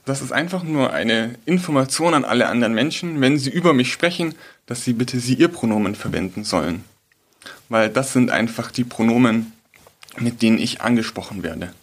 Das 0.05 0.21
ist 0.21 0.31
einfach 0.31 0.63
nur 0.63 0.93
eine 0.93 1.35
Information 1.45 2.13
an 2.13 2.23
alle 2.23 2.47
anderen 2.47 2.73
Menschen, 2.73 3.19
wenn 3.19 3.37
sie 3.37 3.49
über 3.49 3.73
mich 3.73 3.91
sprechen, 3.91 4.33
dass 4.65 4.83
sie 4.83 4.93
bitte 4.93 5.19
sie 5.19 5.35
ihr 5.35 5.49
Pronomen 5.49 5.93
verwenden 5.93 6.45
sollen. 6.45 6.85
Weil 7.67 7.89
das 7.89 8.13
sind 8.13 8.31
einfach 8.31 8.71
die 8.71 8.85
Pronomen, 8.85 9.51
mit 10.17 10.41
denen 10.41 10.57
ich 10.57 10.81
angesprochen 10.81 11.43
werde. 11.43 11.73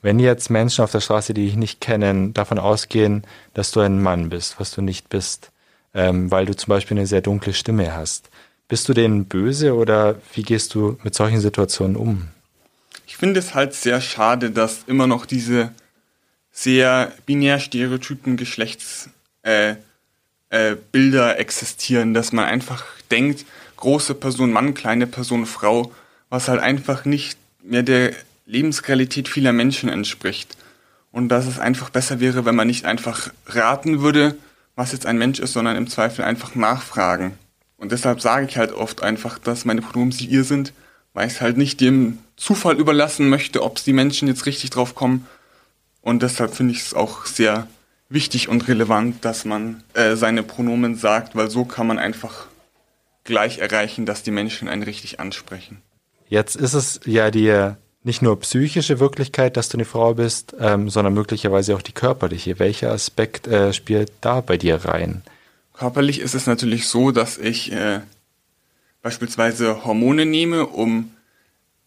Wenn 0.00 0.18
jetzt 0.18 0.50
Menschen 0.50 0.82
auf 0.82 0.90
der 0.90 1.00
Straße, 1.00 1.34
die 1.34 1.44
dich 1.44 1.56
nicht 1.56 1.80
kennen, 1.80 2.34
davon 2.34 2.58
ausgehen, 2.58 3.22
dass 3.52 3.70
du 3.70 3.80
ein 3.80 4.02
Mann 4.02 4.30
bist, 4.30 4.58
was 4.58 4.72
du 4.72 4.82
nicht 4.82 5.08
bist, 5.08 5.52
ähm, 5.94 6.30
weil 6.30 6.46
du 6.46 6.56
zum 6.56 6.70
Beispiel 6.70 6.96
eine 6.96 7.06
sehr 7.06 7.20
dunkle 7.20 7.52
Stimme 7.52 7.94
hast, 7.94 8.28
bist 8.74 8.88
du 8.88 8.92
denen 8.92 9.26
böse 9.26 9.72
oder 9.76 10.16
wie 10.32 10.42
gehst 10.42 10.74
du 10.74 10.98
mit 11.04 11.14
solchen 11.14 11.38
Situationen 11.38 11.94
um? 11.94 12.26
Ich 13.06 13.16
finde 13.16 13.38
es 13.38 13.54
halt 13.54 13.72
sehr 13.72 14.00
schade, 14.00 14.50
dass 14.50 14.82
immer 14.88 15.06
noch 15.06 15.26
diese 15.26 15.70
sehr 16.50 17.12
binär 17.24 17.60
stereotypen 17.60 18.36
Geschlechtsbilder 18.36 19.78
äh, 20.50 20.66
äh, 20.90 21.36
existieren, 21.36 22.14
dass 22.14 22.32
man 22.32 22.46
einfach 22.46 22.82
denkt, 23.12 23.46
große 23.76 24.16
Person 24.16 24.50
Mann, 24.50 24.74
kleine 24.74 25.06
Person 25.06 25.46
Frau, 25.46 25.92
was 26.28 26.48
halt 26.48 26.60
einfach 26.60 27.04
nicht 27.04 27.38
mehr 27.62 27.84
der 27.84 28.12
Lebensrealität 28.44 29.28
vieler 29.28 29.52
Menschen 29.52 29.88
entspricht. 29.88 30.56
Und 31.12 31.28
dass 31.28 31.46
es 31.46 31.60
einfach 31.60 31.90
besser 31.90 32.18
wäre, 32.18 32.44
wenn 32.44 32.56
man 32.56 32.66
nicht 32.66 32.86
einfach 32.86 33.30
raten 33.46 34.00
würde, 34.00 34.34
was 34.74 34.90
jetzt 34.90 35.06
ein 35.06 35.16
Mensch 35.16 35.38
ist, 35.38 35.52
sondern 35.52 35.76
im 35.76 35.88
Zweifel 35.88 36.24
einfach 36.24 36.56
nachfragen. 36.56 37.38
Und 37.76 37.92
deshalb 37.92 38.20
sage 38.20 38.46
ich 38.46 38.56
halt 38.56 38.72
oft 38.72 39.02
einfach, 39.02 39.38
dass 39.38 39.64
meine 39.64 39.82
Pronomen 39.82 40.12
sie 40.12 40.26
ihr 40.26 40.44
sind, 40.44 40.72
weil 41.12 41.26
ich 41.26 41.34
es 41.34 41.40
halt 41.40 41.56
nicht 41.56 41.80
dem 41.80 42.18
Zufall 42.36 42.78
überlassen 42.78 43.28
möchte, 43.28 43.62
ob 43.62 43.82
die 43.82 43.92
Menschen 43.92 44.28
jetzt 44.28 44.46
richtig 44.46 44.70
drauf 44.70 44.94
kommen, 44.94 45.26
und 46.04 46.22
deshalb 46.22 46.54
finde 46.54 46.74
ich 46.74 46.80
es 46.80 46.94
auch 46.94 47.24
sehr 47.24 47.66
wichtig 48.10 48.48
und 48.50 48.68
relevant, 48.68 49.24
dass 49.24 49.46
man 49.46 49.82
äh, 49.94 50.16
seine 50.16 50.42
Pronomen 50.42 50.96
sagt, 50.96 51.34
weil 51.34 51.50
so 51.50 51.64
kann 51.64 51.86
man 51.86 51.98
einfach 51.98 52.46
gleich 53.24 53.58
erreichen, 53.58 54.04
dass 54.04 54.22
die 54.22 54.30
Menschen 54.30 54.68
einen 54.68 54.82
richtig 54.82 55.18
ansprechen. 55.18 55.80
Jetzt 56.28 56.56
ist 56.56 56.74
es 56.74 57.00
ja 57.06 57.30
die 57.30 57.70
nicht 58.02 58.20
nur 58.20 58.38
psychische 58.40 59.00
Wirklichkeit, 59.00 59.56
dass 59.56 59.70
du 59.70 59.78
eine 59.78 59.86
Frau 59.86 60.12
bist, 60.12 60.54
ähm, 60.60 60.90
sondern 60.90 61.14
möglicherweise 61.14 61.74
auch 61.74 61.80
die 61.80 61.92
körperliche. 61.92 62.58
Welcher 62.58 62.92
Aspekt 62.92 63.46
äh, 63.46 63.72
spielt 63.72 64.12
da 64.20 64.42
bei 64.42 64.58
dir 64.58 64.84
rein? 64.84 65.22
Körperlich 65.74 66.20
ist 66.20 66.34
es 66.34 66.46
natürlich 66.46 66.88
so, 66.88 67.10
dass 67.10 67.36
ich 67.36 67.72
äh, 67.72 68.00
beispielsweise 69.02 69.84
Hormone 69.84 70.24
nehme, 70.24 70.66
um 70.66 71.10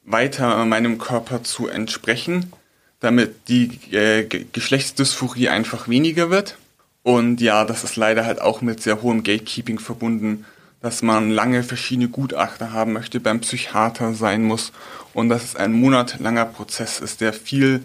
weiter 0.03 0.63
meinem 0.65 0.97
Körper 0.99 1.43
zu 1.43 1.67
entsprechen 1.67 2.51
damit 2.99 3.47
die 3.47 3.79
äh, 3.91 4.25
Geschlechtsdysphorie 4.25 5.49
einfach 5.49 5.87
weniger 5.87 6.29
wird. 6.29 6.57
Und 7.03 7.41
ja, 7.41 7.63
das 7.63 7.83
ist 7.83 7.95
leider 7.95 8.25
halt 8.25 8.41
auch 8.41 8.61
mit 8.61 8.81
sehr 8.81 9.01
hohem 9.01 9.23
Gatekeeping 9.23 9.79
verbunden, 9.79 10.45
dass 10.81 11.01
man 11.01 11.31
lange 11.31 11.63
verschiedene 11.63 12.09
Gutachter 12.09 12.73
haben 12.73 12.93
möchte, 12.93 13.19
beim 13.19 13.39
Psychiater 13.39 14.13
sein 14.13 14.43
muss 14.43 14.71
und 15.13 15.29
dass 15.29 15.43
es 15.43 15.55
ein 15.55 15.73
monatelanger 15.73 16.45
Prozess 16.45 16.99
ist, 16.99 17.21
der 17.21 17.33
viel 17.33 17.81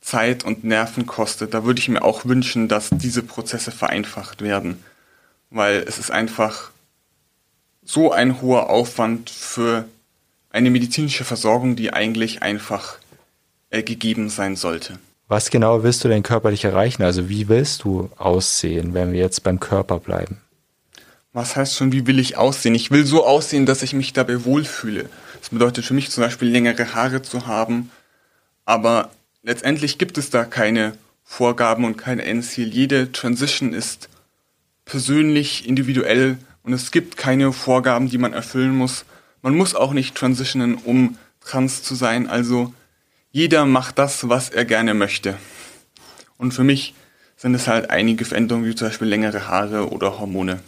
Zeit 0.00 0.44
und 0.44 0.64
Nerven 0.64 1.06
kostet. 1.06 1.52
Da 1.52 1.64
würde 1.64 1.80
ich 1.80 1.88
mir 1.88 2.02
auch 2.02 2.24
wünschen, 2.24 2.68
dass 2.68 2.88
diese 2.90 3.22
Prozesse 3.22 3.70
vereinfacht 3.70 4.40
werden, 4.40 4.82
weil 5.50 5.84
es 5.86 5.98
ist 5.98 6.10
einfach 6.10 6.70
so 7.84 8.12
ein 8.12 8.42
hoher 8.42 8.70
Aufwand 8.70 9.30
für 9.30 9.84
eine 10.50 10.70
medizinische 10.70 11.24
Versorgung, 11.24 11.76
die 11.76 11.92
eigentlich 11.92 12.42
einfach 12.42 12.98
äh, 13.70 13.82
gegeben 13.82 14.28
sein 14.28 14.56
sollte. 14.56 14.98
Was 15.26 15.50
genau 15.50 15.82
willst 15.82 16.04
du 16.04 16.08
denn 16.08 16.22
körperlich 16.22 16.64
erreichen? 16.64 17.02
Also 17.02 17.28
wie 17.28 17.48
willst 17.48 17.84
du 17.84 18.10
aussehen, 18.16 18.94
wenn 18.94 19.12
wir 19.12 19.20
jetzt 19.20 19.42
beim 19.42 19.60
Körper 19.60 19.98
bleiben? 19.98 20.38
Was 21.32 21.54
heißt 21.54 21.76
schon, 21.76 21.92
wie 21.92 22.06
will 22.06 22.18
ich 22.18 22.38
aussehen? 22.38 22.74
Ich 22.74 22.90
will 22.90 23.04
so 23.04 23.26
aussehen, 23.26 23.66
dass 23.66 23.82
ich 23.82 23.92
mich 23.92 24.14
dabei 24.14 24.44
wohlfühle. 24.44 25.08
Das 25.38 25.50
bedeutet 25.50 25.84
für 25.84 25.94
mich 25.94 26.10
zum 26.10 26.22
Beispiel 26.22 26.48
längere 26.48 26.94
Haare 26.94 27.22
zu 27.22 27.46
haben, 27.46 27.90
aber 28.64 29.10
letztendlich 29.42 29.98
gibt 29.98 30.18
es 30.18 30.30
da 30.30 30.44
keine 30.44 30.94
Vorgaben 31.24 31.84
und 31.84 31.96
kein 31.96 32.18
Endziel. 32.18 32.68
Jede 32.68 33.12
Transition 33.12 33.74
ist 33.74 34.08
persönlich, 34.88 35.68
individuell 35.68 36.38
und 36.62 36.72
es 36.72 36.90
gibt 36.90 37.16
keine 37.16 37.52
Vorgaben, 37.52 38.08
die 38.08 38.18
man 38.18 38.32
erfüllen 38.32 38.74
muss. 38.74 39.04
Man 39.42 39.54
muss 39.54 39.74
auch 39.74 39.92
nicht 39.92 40.16
transitionen, 40.16 40.74
um 40.74 41.16
trans 41.40 41.82
zu 41.82 41.94
sein. 41.94 42.26
Also 42.26 42.72
jeder 43.30 43.66
macht 43.66 43.98
das, 43.98 44.28
was 44.28 44.50
er 44.50 44.64
gerne 44.64 44.94
möchte. 44.94 45.36
Und 46.38 46.52
für 46.52 46.64
mich 46.64 46.94
sind 47.36 47.54
es 47.54 47.68
halt 47.68 47.90
einige 47.90 48.24
Veränderungen, 48.24 48.64
wie 48.66 48.74
zum 48.74 48.88
Beispiel 48.88 49.08
längere 49.08 49.46
Haare 49.46 49.90
oder 49.90 50.18
Hormone. 50.18 50.60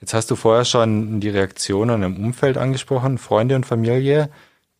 Jetzt 0.00 0.12
hast 0.14 0.30
du 0.30 0.36
vorher 0.36 0.66
schon 0.66 1.20
die 1.20 1.30
Reaktionen 1.30 2.02
im 2.02 2.16
Umfeld 2.22 2.58
angesprochen, 2.58 3.16
Freunde 3.18 3.56
und 3.56 3.64
Familie, 3.64 4.28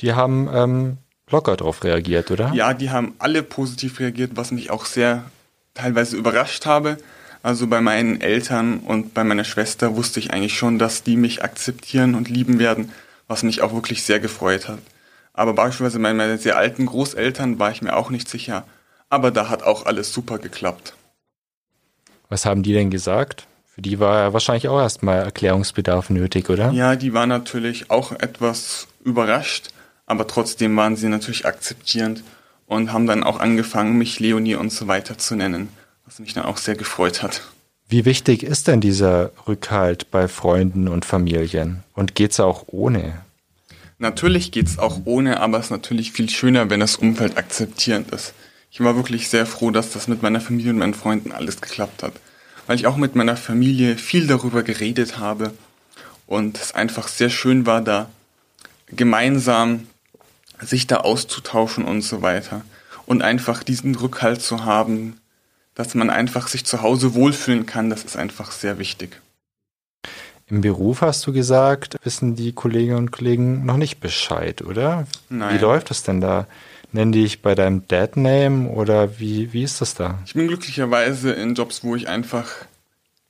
die 0.03 0.13
haben 0.13 0.49
ähm, 0.53 0.99
locker 1.31 1.57
darauf 1.57 1.83
reagiert, 1.83 2.31
oder? 2.31 2.53
Ja, 2.53 2.75
die 2.75 2.91
haben 2.91 3.15
alle 3.19 3.43
positiv 3.43 3.99
reagiert, 3.99 4.33
was 4.35 4.51
mich 4.51 4.71
auch 4.71 4.85
sehr 4.85 5.25
teilweise 5.73 6.17
überrascht 6.17 6.67
habe. 6.67 6.99
Also 7.47 7.69
bei 7.69 7.81
meinen 7.81 8.21
Eltern 8.21 8.81
und 8.81 9.15
bei 9.15 9.23
meiner 9.23 9.45
Schwester 9.45 9.95
wusste 9.95 10.19
ich 10.19 10.33
eigentlich 10.33 10.59
schon, 10.59 10.81
dass 10.81 11.05
die 11.05 11.17
mich 11.17 11.45
akzeptieren 11.45 12.17
und 12.17 12.29
lieben 12.29 12.59
werden, 12.59 12.91
was 13.29 13.45
mich 13.45 13.63
auch 13.63 13.73
wirklich 13.73 14.03
sehr 14.03 14.19
gefreut 14.19 14.67
hat. 14.67 14.81
Aber 15.33 15.53
beispielsweise 15.53 16.01
bei 16.01 16.13
meinen 16.13 16.39
sehr 16.39 16.57
alten 16.57 16.87
Großeltern 16.87 17.61
war 17.61 17.71
ich 17.71 17.83
mir 17.83 17.95
auch 17.95 18.11
nicht 18.11 18.29
sicher. 18.29 18.67
Aber 19.11 19.31
da 19.31 19.49
hat 19.49 19.63
auch 19.63 19.87
alles 19.87 20.13
super 20.13 20.41
geklappt. 20.41 20.95
Was 22.29 22.47
haben 22.47 22.65
die 22.65 22.73
denn 22.73 22.91
gesagt? 22.91 23.47
Für 23.65 23.81
die 23.81 24.01
war 24.01 24.19
ja 24.19 24.33
wahrscheinlich 24.33 24.67
auch 24.67 24.81
erstmal 24.81 25.23
Erklärungsbedarf 25.23 26.11
nötig, 26.11 26.51
oder? 26.51 26.73
Ja, 26.73 26.97
die 26.97 27.15
waren 27.15 27.29
natürlich 27.29 27.93
auch 27.93 28.11
etwas 28.11 28.89
überrascht, 29.05 29.69
aber 30.05 30.27
trotzdem 30.27 30.77
waren 30.77 30.97
sie 30.97 31.09
natürlich 31.09 31.47
akzeptierend 31.47 32.25
und 32.67 32.93
haben 32.93 33.07
dann 33.07 33.23
auch 33.23 33.39
angefangen, 33.39 33.97
mich 33.99 34.19
Leonie 34.19 34.57
und 34.57 34.73
so 34.73 34.89
weiter 34.89 35.17
zu 35.17 35.37
nennen, 35.37 35.69
was 36.07 36.21
mich 36.21 36.35
dann 36.35 36.45
auch 36.45 36.57
sehr 36.57 36.77
gefreut 36.77 37.23
hat. 37.23 37.43
Wie 37.89 38.05
wichtig 38.05 38.43
ist 38.43 38.69
denn 38.69 38.81
dieser 38.81 39.33
Rückhalt 39.47 40.11
bei 40.11 40.29
Freunden 40.29 40.89
und 40.89 41.05
Familien? 41.05 41.85
Und 41.95 42.15
geht's 42.15 42.41
auch 42.41 42.65
ohne? 42.69 43.23
Natürlich 43.99 44.51
geht's 44.53 44.79
auch 44.79 45.01
ohne, 45.05 45.41
aber 45.41 45.59
es 45.59 45.67
ist 45.67 45.71
natürlich 45.71 46.13
viel 46.13 46.29
schöner, 46.29 46.69
wenn 46.69 46.81
das 46.81 46.97
Umfeld 46.97 47.37
akzeptierend 47.37 48.11
ist. 48.11 48.35
Ich 48.71 48.81
war 48.81 48.97
wirklich 48.97 49.29
sehr 49.29 49.47
froh, 49.47 49.71
dass 49.71 49.91
das 49.91 50.09
mit 50.09 50.23
meiner 50.23 50.41
Familie 50.41 50.71
und 50.71 50.79
meinen 50.79 50.95
Freunden 50.95 51.33
alles 51.33 51.61
geklappt 51.61 52.03
hat. 52.03 52.13
Weil 52.67 52.77
ich 52.77 52.87
auch 52.87 52.97
mit 52.97 53.15
meiner 53.15 53.37
Familie 53.37 53.97
viel 53.97 54.27
darüber 54.27 54.63
geredet 54.63 55.19
habe 55.19 55.53
und 56.27 56.59
es 56.59 56.75
einfach 56.75 57.09
sehr 57.09 57.31
schön 57.31 57.67
war, 57.67 57.81
da 57.81 58.11
gemeinsam 58.89 59.87
sich 60.61 60.87
da 60.87 60.99
auszutauschen 60.99 61.85
und 61.85 62.03
so 62.03 62.23
weiter. 62.23 62.65
Und 63.07 63.23
einfach 63.23 63.63
diesen 63.63 63.95
Rückhalt 63.95 64.43
zu 64.43 64.65
haben, 64.65 65.21
dass 65.77 65.95
man 65.95 66.11
einfach 66.11 66.49
sich 66.49 66.65
zu 66.65 66.83
Hause 66.83 67.15
wohlfühlen 67.15 67.67
kann, 67.67 67.91
das 67.91 68.03
ist 68.03 68.17
einfach 68.17 68.51
sehr 68.51 68.79
wichtig. 68.79 69.21
Im 70.49 70.63
Beruf 70.63 71.03
hast 71.03 71.27
du 71.27 71.33
gesagt, 71.33 71.97
wissen 72.03 72.35
die 72.35 72.53
Kolleginnen 72.53 72.97
und 72.97 73.13
Kollegen 73.13 73.65
noch 73.65 73.77
nicht 73.77 74.01
Bescheid, 74.01 74.63
oder? 74.63 75.07
Nein. 75.29 75.55
Wie 75.55 75.61
läuft 75.61 75.91
das 75.91 76.03
denn 76.03 76.21
da? 76.21 76.47
Nennen 76.93 77.13
die 77.13 77.25
dich 77.25 77.43
bei 77.43 77.55
deinem 77.55 77.87
Dad-Name 77.87 78.71
oder 78.71 79.19
wie, 79.19 79.53
wie 79.53 79.65
ist 79.65 79.81
das 79.81 79.95
da? 79.95 80.19
Ich 80.25 80.35
bin 80.35 80.47
glücklicherweise 80.47 81.33
in 81.33 81.55
Jobs, 81.55 81.85
wo 81.85 81.95
ich 81.95 82.09
einfach 82.09 82.49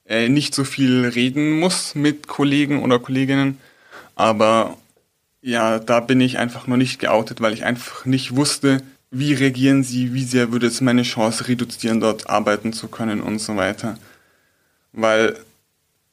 äh, 0.05 0.29
nicht 0.29 0.55
so 0.55 0.63
viel 0.63 1.07
reden 1.07 1.59
muss 1.59 1.95
mit 1.95 2.29
Kollegen 2.29 2.83
oder 2.83 2.99
Kolleginnen. 2.99 3.59
Aber 4.15 4.77
ja, 5.41 5.79
da 5.79 6.01
bin 6.01 6.21
ich 6.21 6.39
einfach 6.39 6.67
noch 6.67 6.77
nicht 6.77 7.01
geoutet, 7.01 7.41
weil 7.41 7.55
ich 7.55 7.65
einfach 7.65 8.05
nicht 8.05 8.37
wusste, 8.37 8.83
wie 9.19 9.33
reagieren 9.33 9.83
sie, 9.83 10.15
wie 10.15 10.25
sehr 10.25 10.53
würde 10.53 10.67
es 10.67 10.81
meine 10.81 11.03
Chance 11.03 11.49
reduzieren, 11.49 12.01
dort 12.01 12.29
arbeiten 12.29 12.73
zu 12.73 12.89
können 12.89 13.21
und 13.21 13.39
so 13.39 13.57
weiter. 13.57 13.99
Weil 14.93 15.37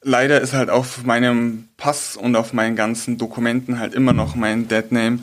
leider 0.02 0.40
ist 0.40 0.52
halt 0.52 0.70
auf 0.70 1.04
meinem 1.04 1.68
Pass 1.76 2.16
und 2.16 2.36
auf 2.36 2.52
meinen 2.52 2.76
ganzen 2.76 3.18
Dokumenten 3.18 3.78
halt 3.78 3.94
immer 3.94 4.12
noch 4.12 4.34
mein 4.34 4.68
Deadname 4.68 5.20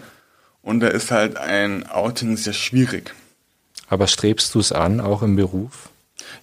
und 0.61 0.79
da 0.79 0.87
ist 0.87 1.11
halt 1.11 1.37
ein 1.37 1.87
Outing 1.87 2.37
sehr 2.37 2.53
schwierig. 2.53 3.13
Aber 3.87 4.07
strebst 4.07 4.53
du 4.55 4.59
es 4.59 4.71
an, 4.71 4.99
auch 4.99 5.21
im 5.21 5.35
Beruf? 5.35 5.89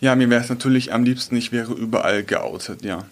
Ja, 0.01 0.15
mir 0.17 0.29
wäre 0.31 0.43
es 0.43 0.49
natürlich 0.49 0.93
am 0.93 1.05
liebsten, 1.05 1.37
ich 1.37 1.53
wäre 1.53 1.73
überall 1.73 2.23
geoutet, 2.23 2.83
ja. 2.83 3.05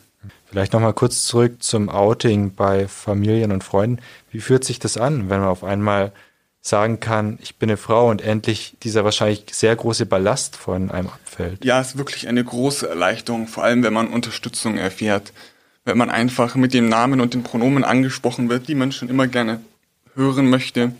Vielleicht 0.46 0.72
nochmal 0.72 0.94
kurz 0.94 1.24
zurück 1.24 1.62
zum 1.62 1.88
Outing 1.88 2.54
bei 2.54 2.88
Familien 2.88 3.52
und 3.52 3.64
Freunden. 3.64 4.02
Wie 4.30 4.40
fühlt 4.40 4.64
sich 4.64 4.78
das 4.78 4.96
an, 4.96 5.30
wenn 5.30 5.40
man 5.40 5.48
auf 5.48 5.64
einmal 5.64 6.12
sagen 6.66 7.00
kann, 7.00 7.38
ich 7.40 7.56
bin 7.56 7.70
eine 7.70 7.76
Frau 7.76 8.10
und 8.10 8.20
endlich 8.22 8.76
dieser 8.82 9.04
wahrscheinlich 9.04 9.44
sehr 9.52 9.74
große 9.76 10.06
Ballast 10.06 10.56
von 10.56 10.90
einem 10.90 11.08
abfällt. 11.08 11.64
Ja, 11.64 11.80
es 11.80 11.88
ist 11.88 11.98
wirklich 11.98 12.28
eine 12.28 12.42
große 12.42 12.88
Erleichterung, 12.88 13.46
vor 13.46 13.64
allem 13.64 13.82
wenn 13.82 13.92
man 13.92 14.08
Unterstützung 14.08 14.76
erfährt. 14.76 15.32
Wenn 15.84 15.96
man 15.96 16.10
einfach 16.10 16.56
mit 16.56 16.74
dem 16.74 16.88
Namen 16.88 17.20
und 17.20 17.34
den 17.34 17.44
Pronomen 17.44 17.84
angesprochen 17.84 18.48
wird, 18.48 18.66
die 18.66 18.74
man 18.74 18.90
schon 18.90 19.08
immer 19.08 19.28
gerne 19.28 19.60
hören 20.16 20.50
möchte. 20.50 20.92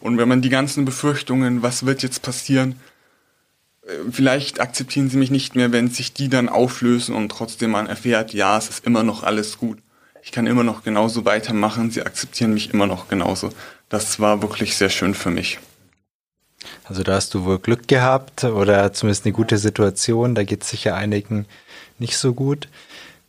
Und 0.00 0.18
wenn 0.18 0.28
man 0.28 0.42
die 0.42 0.50
ganzen 0.50 0.84
Befürchtungen, 0.84 1.62
was 1.62 1.84
wird 1.84 2.02
jetzt 2.02 2.22
passieren, 2.22 2.76
vielleicht 4.10 4.60
akzeptieren 4.60 5.10
sie 5.10 5.16
mich 5.16 5.30
nicht 5.32 5.56
mehr, 5.56 5.72
wenn 5.72 5.90
sich 5.90 6.12
die 6.12 6.28
dann 6.28 6.48
auflösen 6.48 7.14
und 7.14 7.28
trotzdem 7.30 7.72
man 7.72 7.88
erfährt, 7.88 8.32
ja, 8.32 8.56
es 8.56 8.68
ist 8.68 8.86
immer 8.86 9.02
noch 9.02 9.24
alles 9.24 9.58
gut. 9.58 9.78
Ich 10.22 10.30
kann 10.30 10.46
immer 10.46 10.62
noch 10.62 10.84
genauso 10.84 11.24
weitermachen, 11.24 11.90
sie 11.90 12.02
akzeptieren 12.02 12.54
mich 12.54 12.72
immer 12.72 12.86
noch 12.86 13.08
genauso. 13.08 13.50
Das 13.88 14.20
war 14.20 14.40
wirklich 14.40 14.76
sehr 14.76 14.88
schön 14.88 15.14
für 15.14 15.30
mich. 15.30 15.58
Also 16.84 17.02
da 17.02 17.14
hast 17.14 17.34
du 17.34 17.44
wohl 17.44 17.58
Glück 17.58 17.88
gehabt 17.88 18.44
oder 18.44 18.92
zumindest 18.92 19.24
eine 19.24 19.32
gute 19.32 19.58
Situation. 19.58 20.34
Da 20.34 20.44
geht 20.44 20.62
es 20.62 20.70
sicher 20.70 20.94
einigen 20.94 21.46
nicht 21.98 22.16
so 22.16 22.34
gut. 22.34 22.68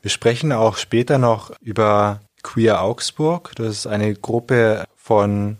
Wir 0.02 0.12
sprechen 0.12 0.52
auch 0.52 0.78
später 0.78 1.18
noch 1.18 1.52
über 1.62 2.22
Queer 2.44 2.82
Augsburg. 2.82 3.54
Das 3.56 3.70
ist 3.70 3.88
eine 3.88 4.14
Gruppe 4.14 4.86
von 4.96 5.58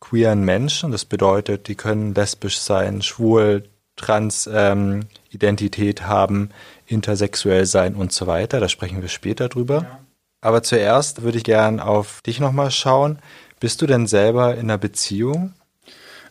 queeren 0.00 0.44
Menschen. 0.44 0.92
Das 0.92 1.04
bedeutet, 1.04 1.66
die 1.66 1.74
können 1.74 2.14
lesbisch 2.14 2.58
sein, 2.58 3.02
schwul, 3.02 3.64
trans 3.96 4.48
ähm, 4.52 5.06
Identität 5.30 6.02
haben, 6.02 6.50
intersexuell 6.86 7.66
sein 7.66 7.94
und 7.94 8.12
so 8.12 8.26
weiter. 8.26 8.60
Da 8.60 8.68
sprechen 8.68 9.02
wir 9.02 9.08
später 9.08 9.48
drüber. 9.48 9.82
Ja. 9.82 10.00
Aber 10.40 10.62
zuerst 10.62 11.22
würde 11.22 11.38
ich 11.38 11.44
gern 11.44 11.80
auf 11.80 12.22
dich 12.22 12.40
nochmal 12.40 12.70
schauen. 12.70 13.18
Bist 13.60 13.82
du 13.82 13.86
denn 13.86 14.06
selber 14.06 14.54
in 14.54 14.60
einer 14.60 14.78
Beziehung? 14.78 15.52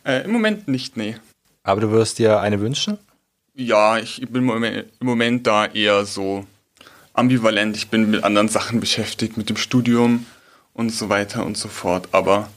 Äh, 0.04 0.24
Im 0.24 0.32
Moment 0.32 0.66
nicht, 0.66 0.96
nee. 0.96 1.16
Aber 1.62 1.80
du 1.80 1.90
wirst 1.90 2.18
dir 2.18 2.40
eine 2.40 2.60
wünschen? 2.60 2.98
Ja, 3.54 3.98
ich 3.98 4.22
bin 4.28 4.48
im 4.48 4.84
Moment 5.00 5.46
da 5.46 5.66
eher 5.66 6.04
so 6.06 6.46
ambivalent. 7.12 7.76
Ich 7.76 7.88
bin 7.88 8.10
mit 8.10 8.24
anderen 8.24 8.48
Sachen 8.48 8.80
beschäftigt, 8.80 9.36
mit 9.36 9.48
dem 9.48 9.56
Studium 9.56 10.26
und 10.72 10.90
so 10.90 11.08
weiter 11.08 11.44
und 11.44 11.56
so 11.56 11.68
fort. 11.68 12.08
Aber 12.12 12.48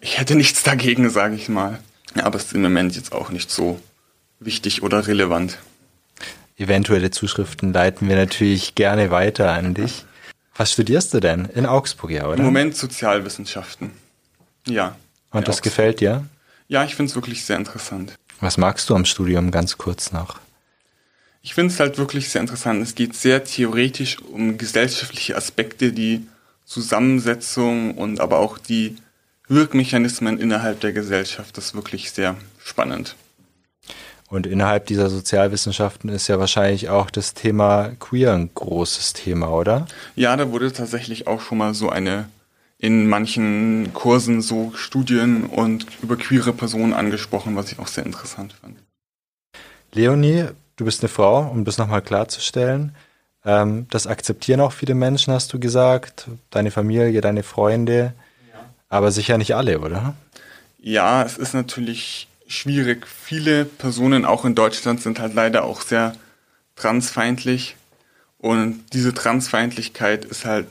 ich 0.00 0.18
hätte 0.18 0.34
nichts 0.34 0.62
dagegen, 0.62 1.10
sage 1.10 1.34
ich 1.34 1.48
mal. 1.48 1.78
Aber 2.14 2.36
es 2.36 2.46
ist 2.46 2.54
im 2.54 2.62
Moment 2.62 2.96
jetzt 2.96 3.12
auch 3.12 3.30
nicht 3.30 3.50
so 3.50 3.80
wichtig 4.40 4.82
oder 4.82 5.06
relevant. 5.06 5.58
Eventuelle 6.56 7.10
Zuschriften 7.10 7.72
leiten 7.72 8.08
wir 8.08 8.16
natürlich 8.16 8.74
gerne 8.74 9.10
weiter 9.10 9.52
an 9.52 9.74
dich. 9.74 10.04
Was 10.54 10.72
studierst 10.72 11.14
du 11.14 11.20
denn? 11.20 11.46
In 11.46 11.66
Augsburg, 11.66 12.10
ja, 12.10 12.26
oder? 12.26 12.38
Im 12.38 12.44
Moment 12.44 12.76
Sozialwissenschaften. 12.76 13.92
Ja. 14.66 14.96
Und 15.30 15.48
das 15.48 15.56
Augsburg. 15.56 15.64
gefällt 15.64 16.00
dir? 16.00 16.26
Ja, 16.68 16.84
ich 16.84 16.94
finde 16.94 17.10
es 17.10 17.16
wirklich 17.16 17.44
sehr 17.44 17.56
interessant. 17.56 18.14
Was 18.40 18.56
magst 18.56 18.88
du 18.90 18.94
am 18.94 19.04
Studium 19.04 19.50
ganz 19.50 19.78
kurz 19.78 20.12
noch? 20.12 20.38
Ich 21.42 21.54
finde 21.54 21.72
es 21.72 21.80
halt 21.80 21.98
wirklich 21.98 22.28
sehr 22.28 22.40
interessant. 22.40 22.82
Es 22.82 22.94
geht 22.94 23.14
sehr 23.14 23.44
theoretisch 23.44 24.18
um 24.20 24.58
gesellschaftliche 24.58 25.36
Aspekte, 25.36 25.92
die 25.92 26.26
Zusammensetzung 26.64 27.96
und 27.96 28.20
aber 28.20 28.38
auch 28.38 28.58
die 28.58 28.96
Wirkmechanismen 29.48 30.38
innerhalb 30.38 30.80
der 30.80 30.92
Gesellschaft. 30.92 31.56
Das 31.56 31.66
ist 31.66 31.74
wirklich 31.74 32.12
sehr 32.12 32.36
spannend. 32.62 33.16
Und 34.30 34.46
innerhalb 34.46 34.86
dieser 34.86 35.10
Sozialwissenschaften 35.10 36.08
ist 36.08 36.28
ja 36.28 36.38
wahrscheinlich 36.38 36.88
auch 36.88 37.10
das 37.10 37.34
Thema 37.34 37.90
Queer 37.98 38.32
ein 38.32 38.48
großes 38.54 39.12
Thema, 39.12 39.50
oder? 39.50 39.86
Ja, 40.14 40.36
da 40.36 40.52
wurde 40.52 40.72
tatsächlich 40.72 41.26
auch 41.26 41.40
schon 41.40 41.58
mal 41.58 41.74
so 41.74 41.90
eine 41.90 42.28
in 42.78 43.08
manchen 43.08 43.92
Kursen 43.92 44.40
so 44.40 44.72
Studien 44.74 45.44
und 45.44 45.84
über 46.00 46.16
queere 46.16 46.52
Personen 46.52 46.94
angesprochen, 46.94 47.56
was 47.56 47.72
ich 47.72 47.80
auch 47.80 47.88
sehr 47.88 48.06
interessant 48.06 48.54
fand. 48.54 48.78
Leonie, 49.92 50.44
du 50.76 50.84
bist 50.84 51.02
eine 51.02 51.08
Frau, 51.08 51.40
um 51.50 51.64
das 51.64 51.76
nochmal 51.76 52.00
klarzustellen. 52.00 52.94
Ähm, 53.44 53.88
das 53.90 54.06
akzeptieren 54.06 54.60
auch 54.60 54.72
viele 54.72 54.94
Menschen, 54.94 55.34
hast 55.34 55.52
du 55.52 55.58
gesagt. 55.58 56.28
Deine 56.50 56.70
Familie, 56.70 57.20
deine 57.20 57.42
Freunde. 57.42 58.14
Ja. 58.52 58.60
Aber 58.88 59.10
sicher 59.10 59.38
nicht 59.38 59.56
alle, 59.56 59.80
oder? 59.80 60.14
Ja, 60.78 61.24
es 61.24 61.36
ist 61.36 61.52
natürlich 61.52 62.29
schwierig. 62.50 63.06
Viele 63.06 63.64
Personen, 63.64 64.24
auch 64.24 64.44
in 64.44 64.54
Deutschland, 64.54 65.00
sind 65.00 65.18
halt 65.20 65.34
leider 65.34 65.64
auch 65.64 65.82
sehr 65.82 66.14
transfeindlich. 66.76 67.76
Und 68.38 68.84
diese 68.92 69.14
Transfeindlichkeit 69.14 70.24
ist 70.24 70.44
halt 70.44 70.66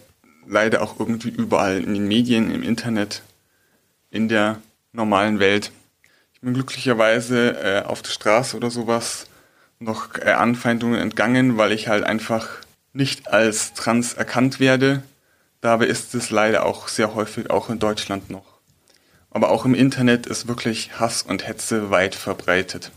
leider 0.48 0.82
auch 0.82 1.00
irgendwie 1.00 1.30
überall 1.30 1.78
in 1.78 1.94
den 1.94 2.08
Medien, 2.08 2.52
im 2.52 2.64
Internet, 2.64 3.22
in 4.10 4.28
der 4.28 4.60
normalen 4.92 5.40
Welt. 5.40 5.72
Ich 6.34 6.42
bin 6.42 6.54
glücklicherweise 6.54 7.52
äh, 7.62 7.84
auf 7.84 8.02
der 8.02 8.12
Straße 8.12 8.58
oder 8.58 8.72
sowas 8.72 9.28
noch 9.80 10.18
äh, 10.18 10.32
Anfeindungen 10.32 11.00
entgangen, 11.00 11.58
weil 11.58 11.72
ich 11.72 11.88
halt 11.88 12.04
einfach 12.04 12.48
nicht 12.92 13.32
als 13.32 13.74
trans 13.74 14.14
erkannt 14.14 14.60
werde. 14.60 15.04
Dabei 15.62 15.86
ist 15.86 16.16
es 16.16 16.32
leider 16.32 16.66
auch 16.66 16.88
sehr 16.88 17.14
häufig 17.14 17.50
auch 17.50 17.70
in 17.70 17.80
Deutschland 17.80 18.30
noch. 18.30 18.59
Aber 19.32 19.50
auch 19.50 19.66
im 19.66 19.76
Internet 19.76 20.26
ist 20.26 20.48
wirklich 20.48 21.00
Hass 21.00 21.22
und 21.22 21.48
Hetze 21.48 21.92
weit 21.92 22.16
verbreitet. 22.16 22.92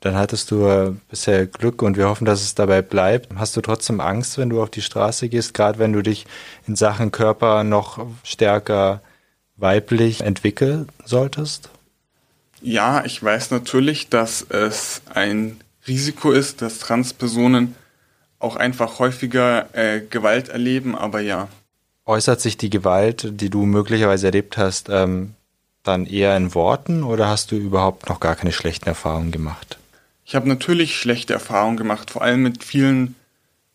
Dann 0.00 0.14
hattest 0.14 0.52
du 0.52 0.66
äh, 0.66 0.92
bisher 1.10 1.46
Glück 1.46 1.82
und 1.82 1.96
wir 1.96 2.08
hoffen, 2.08 2.24
dass 2.24 2.42
es 2.42 2.54
dabei 2.54 2.82
bleibt. 2.82 3.34
Hast 3.34 3.56
du 3.56 3.60
trotzdem 3.60 4.00
Angst, 4.00 4.38
wenn 4.38 4.50
du 4.50 4.62
auf 4.62 4.70
die 4.70 4.82
Straße 4.82 5.28
gehst, 5.28 5.54
gerade 5.54 5.80
wenn 5.80 5.92
du 5.92 6.02
dich 6.02 6.26
in 6.68 6.76
Sachen 6.76 7.10
Körper 7.10 7.64
noch 7.64 8.06
stärker 8.22 9.00
weiblich 9.56 10.20
entwickeln 10.20 10.88
solltest? 11.04 11.70
Ja, 12.60 13.04
ich 13.04 13.20
weiß 13.20 13.50
natürlich, 13.50 14.08
dass 14.08 14.42
es 14.42 15.02
ein 15.12 15.60
Risiko 15.88 16.30
ist, 16.30 16.62
dass 16.62 16.78
Transpersonen 16.78 17.74
auch 18.38 18.54
einfach 18.54 19.00
häufiger 19.00 19.74
äh, 19.74 20.00
Gewalt 20.00 20.48
erleben, 20.48 20.96
aber 20.96 21.20
ja. 21.20 21.48
Äußert 22.06 22.40
sich 22.40 22.56
die 22.56 22.70
Gewalt, 22.70 23.28
die 23.40 23.50
du 23.50 23.66
möglicherweise 23.66 24.26
erlebt 24.26 24.56
hast, 24.56 24.88
ähm, 24.90 25.34
dann 25.82 26.06
eher 26.06 26.36
in 26.36 26.54
Worten 26.54 27.02
oder 27.02 27.28
hast 27.28 27.50
du 27.50 27.56
überhaupt 27.56 28.08
noch 28.08 28.20
gar 28.20 28.36
keine 28.36 28.52
schlechten 28.52 28.86
Erfahrungen 28.86 29.30
gemacht? 29.30 29.78
Ich 30.24 30.34
habe 30.34 30.48
natürlich 30.48 30.98
schlechte 30.98 31.32
Erfahrungen 31.32 31.76
gemacht, 31.78 32.10
vor 32.10 32.22
allem 32.22 32.42
mit 32.42 32.62
vielen, 32.62 33.14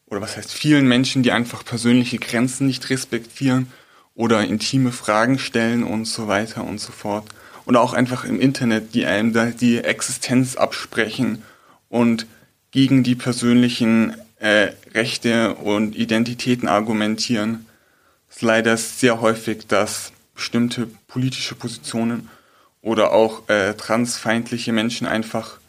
oder 0.05 0.21
was 0.21 0.37
heißt 0.37 0.53
vielen 0.53 0.87
Menschen, 0.87 1.23
die 1.23 1.31
einfach 1.31 1.65
persönliche 1.65 2.19
Grenzen 2.19 2.67
nicht 2.67 2.89
respektieren 2.89 3.71
oder 4.13 4.43
intime 4.43 4.91
Fragen 4.91 5.39
stellen 5.39 5.83
und 5.83 6.05
so 6.05 6.27
weiter 6.27 6.63
und 6.63 6.79
so 6.79 6.91
fort. 6.91 7.25
Und 7.65 7.75
auch 7.75 7.93
einfach 7.93 8.25
im 8.25 8.39
Internet, 8.39 8.93
die 8.93 9.05
einem 9.05 9.33
da 9.33 9.45
die 9.45 9.79
Existenz 9.79 10.55
absprechen 10.55 11.41
und 11.89 12.27
gegen 12.71 13.03
die 13.03 13.15
persönlichen 13.15 14.15
äh, 14.39 14.73
Rechte 14.93 15.55
und 15.55 15.95
Identitäten 15.95 16.67
argumentieren. 16.67 17.65
Es 18.29 18.37
ist 18.37 18.41
leider 18.41 18.77
sehr 18.77 19.21
häufig, 19.21 19.67
dass 19.67 20.11
bestimmte 20.35 20.89
politische 21.13 21.53
Positionen 21.53 22.27
oder 22.81 23.11
auch 23.11 23.47
äh, 23.47 23.75
transfeindliche 23.75 24.73
Menschen 24.73 25.05
einfach 25.05 25.59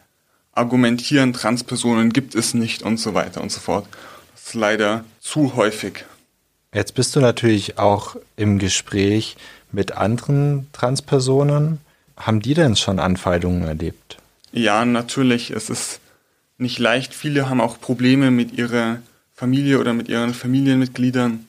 argumentieren, 0.52 1.34
Transpersonen 1.34 2.12
gibt 2.12 2.34
es 2.34 2.54
nicht 2.54 2.82
und 2.82 2.96
so 2.96 3.12
weiter 3.12 3.42
und 3.42 3.52
so 3.52 3.60
fort. 3.60 3.86
Das 4.32 4.46
ist 4.46 4.54
leider 4.54 5.04
zu 5.20 5.54
häufig. 5.54 6.06
Jetzt 6.72 6.94
bist 6.94 7.14
du 7.14 7.20
natürlich 7.20 7.78
auch 7.78 8.16
im 8.36 8.58
Gespräch 8.58 9.36
mit 9.70 9.92
anderen 9.92 10.68
Transpersonen. 10.72 11.78
Haben 12.16 12.40
die 12.40 12.54
denn 12.54 12.74
schon 12.74 12.98
Anfeindungen 12.98 13.64
erlebt? 13.64 14.16
Ja, 14.50 14.84
natürlich. 14.86 15.50
Es 15.50 15.68
ist 15.68 16.00
nicht 16.56 16.78
leicht. 16.78 17.12
Viele 17.12 17.50
haben 17.50 17.60
auch 17.60 17.78
Probleme 17.80 18.30
mit 18.30 18.56
ihrer 18.56 18.98
Familie 19.34 19.78
oder 19.78 19.92
mit 19.92 20.08
ihren 20.08 20.32
Familienmitgliedern 20.32 21.46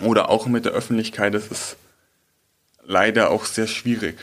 oder 0.00 0.28
auch 0.28 0.46
mit 0.46 0.64
der 0.64 0.72
Öffentlichkeit. 0.72 1.34
Es 1.34 1.48
ist 1.48 1.76
leider 2.84 3.30
auch 3.30 3.44
sehr 3.44 3.66
schwierig. 3.66 4.16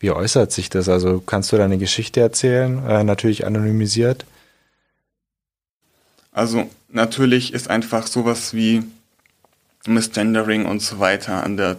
Wie 0.00 0.10
äußert 0.10 0.52
sich 0.52 0.68
das? 0.68 0.88
Also 0.88 1.20
kannst 1.20 1.52
du 1.52 1.56
deine 1.56 1.78
Geschichte 1.78 2.20
erzählen, 2.20 2.84
äh, 2.86 3.04
natürlich 3.04 3.46
anonymisiert? 3.46 4.26
Also 6.32 6.68
natürlich 6.88 7.54
ist 7.54 7.70
einfach 7.70 8.06
sowas 8.06 8.54
wie 8.54 8.82
Misgendering 9.86 10.66
und 10.66 10.80
so 10.80 10.98
weiter 10.98 11.42
an 11.42 11.56
der, 11.56 11.76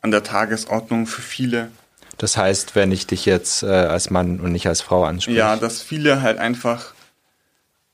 an 0.00 0.10
der 0.10 0.22
Tagesordnung 0.22 1.06
für 1.06 1.22
viele. 1.22 1.70
Das 2.18 2.36
heißt, 2.36 2.74
wenn 2.74 2.92
ich 2.92 3.06
dich 3.06 3.24
jetzt 3.26 3.62
äh, 3.62 3.66
als 3.66 4.10
Mann 4.10 4.40
und 4.40 4.52
nicht 4.52 4.66
als 4.66 4.80
Frau 4.80 5.04
anspreche? 5.04 5.38
Ja, 5.38 5.56
dass 5.56 5.82
viele 5.82 6.22
halt 6.22 6.38
einfach 6.38 6.94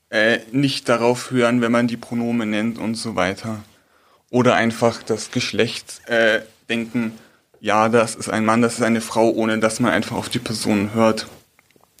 äh, 0.09 0.39
nicht 0.51 0.89
darauf 0.89 1.31
hören, 1.31 1.61
wenn 1.61 1.71
man 1.71 1.87
die 1.87 1.97
Pronomen 1.97 2.49
nennt 2.49 2.77
und 2.77 2.95
so 2.95 3.15
weiter. 3.15 3.63
Oder 4.29 4.55
einfach 4.55 5.01
das 5.03 5.31
Geschlecht 5.31 6.01
äh, 6.07 6.41
denken, 6.69 7.13
ja, 7.59 7.89
das 7.89 8.15
ist 8.15 8.29
ein 8.29 8.45
Mann, 8.45 8.61
das 8.61 8.75
ist 8.75 8.83
eine 8.83 9.01
Frau, 9.01 9.29
ohne 9.29 9.59
dass 9.59 9.79
man 9.79 9.91
einfach 9.91 10.15
auf 10.15 10.29
die 10.29 10.39
Person 10.39 10.93
hört. 10.93 11.27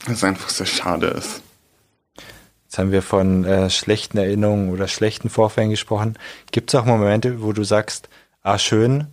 Das 0.07 0.23
einfach 0.23 0.49
sehr 0.49 0.65
schade 0.65 1.07
ist. 1.07 1.41
Jetzt 2.65 2.77
haben 2.77 2.91
wir 2.91 3.01
von 3.01 3.45
äh, 3.45 3.69
schlechten 3.69 4.17
Erinnerungen 4.17 4.69
oder 4.69 4.87
schlechten 4.87 5.29
Vorfällen 5.29 5.71
gesprochen. 5.71 6.17
Gibt 6.51 6.71
es 6.71 6.79
auch 6.79 6.85
Momente, 6.85 7.41
wo 7.41 7.51
du 7.51 7.63
sagst, 7.63 8.09
ah 8.43 8.59
schön, 8.59 9.07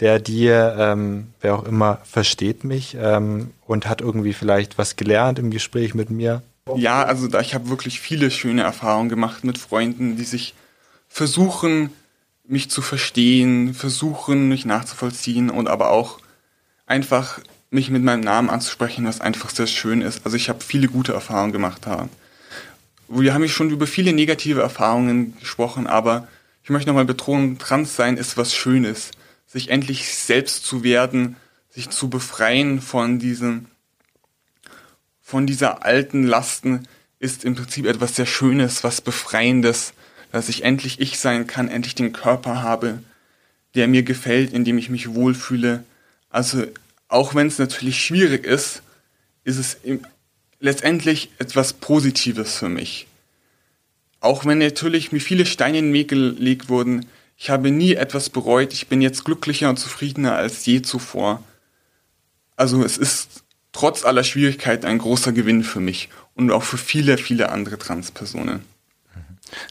der 0.00 0.20
dir, 0.20 0.76
ähm, 0.78 1.32
wer 1.40 1.54
auch 1.54 1.64
immer, 1.64 2.00
versteht 2.04 2.64
mich 2.64 2.96
ähm, 3.00 3.52
und 3.66 3.88
hat 3.88 4.00
irgendwie 4.00 4.34
vielleicht 4.34 4.78
was 4.78 4.96
gelernt 4.96 5.38
im 5.38 5.50
Gespräch 5.50 5.94
mit 5.94 6.10
mir? 6.10 6.42
Ja, 6.76 7.02
also 7.02 7.28
da 7.28 7.40
ich 7.40 7.54
habe 7.54 7.70
wirklich 7.70 7.98
viele 7.98 8.30
schöne 8.30 8.62
Erfahrungen 8.62 9.08
gemacht 9.08 9.42
mit 9.42 9.58
Freunden, 9.58 10.16
die 10.16 10.24
sich 10.24 10.54
versuchen, 11.08 11.90
mich 12.48 12.70
zu 12.70 12.80
verstehen, 12.80 13.74
versuchen, 13.74 14.48
mich 14.48 14.64
nachzuvollziehen 14.64 15.50
und 15.50 15.68
aber 15.68 15.90
auch 15.90 16.18
einfach 16.86 17.40
mich 17.70 17.90
mit 17.90 18.02
meinem 18.02 18.22
Namen 18.22 18.48
anzusprechen, 18.48 19.04
was 19.04 19.20
einfach 19.20 19.50
sehr 19.50 19.66
schön 19.66 20.00
ist. 20.00 20.22
Also 20.24 20.36
ich 20.36 20.48
habe 20.48 20.64
viele 20.64 20.88
gute 20.88 21.12
Erfahrungen 21.12 21.52
gemacht 21.52 21.82
da. 21.84 22.08
Wir 23.08 23.34
haben 23.34 23.46
schon 23.48 23.70
über 23.70 23.86
viele 23.86 24.14
negative 24.14 24.62
Erfahrungen 24.62 25.38
gesprochen, 25.38 25.86
aber 25.86 26.26
ich 26.62 26.70
möchte 26.70 26.88
nochmal 26.88 27.04
betonen, 27.04 27.58
trans 27.58 27.96
sein 27.96 28.16
ist 28.16 28.38
was 28.38 28.54
Schönes. 28.54 29.10
Sich 29.46 29.70
endlich 29.70 30.14
selbst 30.14 30.64
zu 30.64 30.82
werden, 30.82 31.36
sich 31.70 31.90
zu 31.90 32.08
befreien 32.08 32.80
von 32.80 33.18
diesem, 33.18 33.66
von 35.20 35.46
dieser 35.46 35.84
alten 35.84 36.24
Lasten 36.24 36.86
ist 37.18 37.44
im 37.44 37.54
Prinzip 37.54 37.86
etwas 37.86 38.16
sehr 38.16 38.26
Schönes, 38.26 38.84
was 38.84 39.00
Befreiendes, 39.00 39.92
dass 40.32 40.48
ich 40.48 40.64
endlich 40.64 41.00
ich 41.00 41.18
sein 41.18 41.46
kann, 41.46 41.68
endlich 41.68 41.94
den 41.94 42.12
Körper 42.12 42.62
habe, 42.62 43.02
der 43.74 43.88
mir 43.88 44.02
gefällt, 44.02 44.52
in 44.52 44.64
dem 44.64 44.78
ich 44.78 44.90
mich 44.90 45.14
wohlfühle. 45.14 45.84
Also 46.30 46.64
auch 47.08 47.34
wenn 47.34 47.46
es 47.46 47.58
natürlich 47.58 48.02
schwierig 48.02 48.44
ist, 48.44 48.82
ist 49.44 49.58
es 49.58 49.78
letztendlich 50.60 51.30
etwas 51.38 51.72
Positives 51.72 52.56
für 52.56 52.68
mich. 52.68 53.06
Auch 54.20 54.44
wenn 54.44 54.58
natürlich 54.58 55.12
mir 55.12 55.20
viele 55.20 55.46
Steine 55.46 55.78
in 55.78 55.86
den 55.86 55.94
Weg 55.94 56.08
gelegt 56.08 56.68
wurden, 56.68 57.06
ich 57.36 57.50
habe 57.50 57.70
nie 57.70 57.94
etwas 57.94 58.30
bereut, 58.30 58.72
ich 58.72 58.88
bin 58.88 59.00
jetzt 59.00 59.24
glücklicher 59.24 59.70
und 59.70 59.78
zufriedener 59.78 60.34
als 60.34 60.66
je 60.66 60.82
zuvor. 60.82 61.42
Also 62.56 62.82
es 62.84 62.98
ist 62.98 63.44
trotz 63.70 64.04
aller 64.04 64.24
Schwierigkeiten 64.24 64.86
ein 64.86 64.98
großer 64.98 65.30
Gewinn 65.30 65.62
für 65.62 65.78
mich 65.78 66.08
und 66.34 66.50
auch 66.50 66.64
für 66.64 66.78
viele, 66.78 67.16
viele 67.16 67.50
andere 67.50 67.78
Transpersonen. 67.78 68.64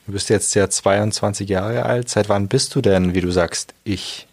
Du 0.06 0.12
bist 0.12 0.30
jetzt 0.30 0.56
ja 0.56 0.70
22 0.70 1.50
Jahre 1.50 1.86
alt. 1.86 2.10
Seit 2.10 2.30
wann 2.30 2.48
bist 2.48 2.76
du 2.76 2.82
denn, 2.82 3.14
wie 3.14 3.22
du 3.22 3.32
sagst, 3.32 3.74
ich? 3.84 4.28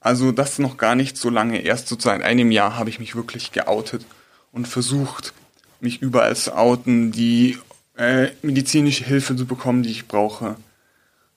Also 0.00 0.32
das 0.32 0.52
ist 0.52 0.58
noch 0.60 0.76
gar 0.76 0.94
nicht 0.94 1.16
so 1.16 1.30
lange. 1.30 1.60
Erst 1.62 1.88
so 1.88 1.96
seit 1.98 2.22
einem 2.22 2.50
Jahr 2.50 2.76
habe 2.76 2.90
ich 2.90 2.98
mich 2.98 3.16
wirklich 3.16 3.52
geoutet 3.52 4.04
und 4.52 4.68
versucht, 4.68 5.32
mich 5.80 6.00
überall 6.00 6.36
zu 6.36 6.56
outen, 6.56 7.12
die 7.12 7.58
äh, 7.96 8.28
medizinische 8.42 9.04
Hilfe 9.04 9.36
zu 9.36 9.46
bekommen, 9.46 9.82
die 9.82 9.90
ich 9.90 10.06
brauche. 10.06 10.56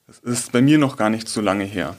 Das 0.08 0.20
ist 0.20 0.52
bei 0.52 0.62
mir 0.62 0.78
noch 0.78 0.98
gar 0.98 1.10
nicht 1.10 1.28
so 1.30 1.42
lange 1.42 1.66
her. 1.66 1.96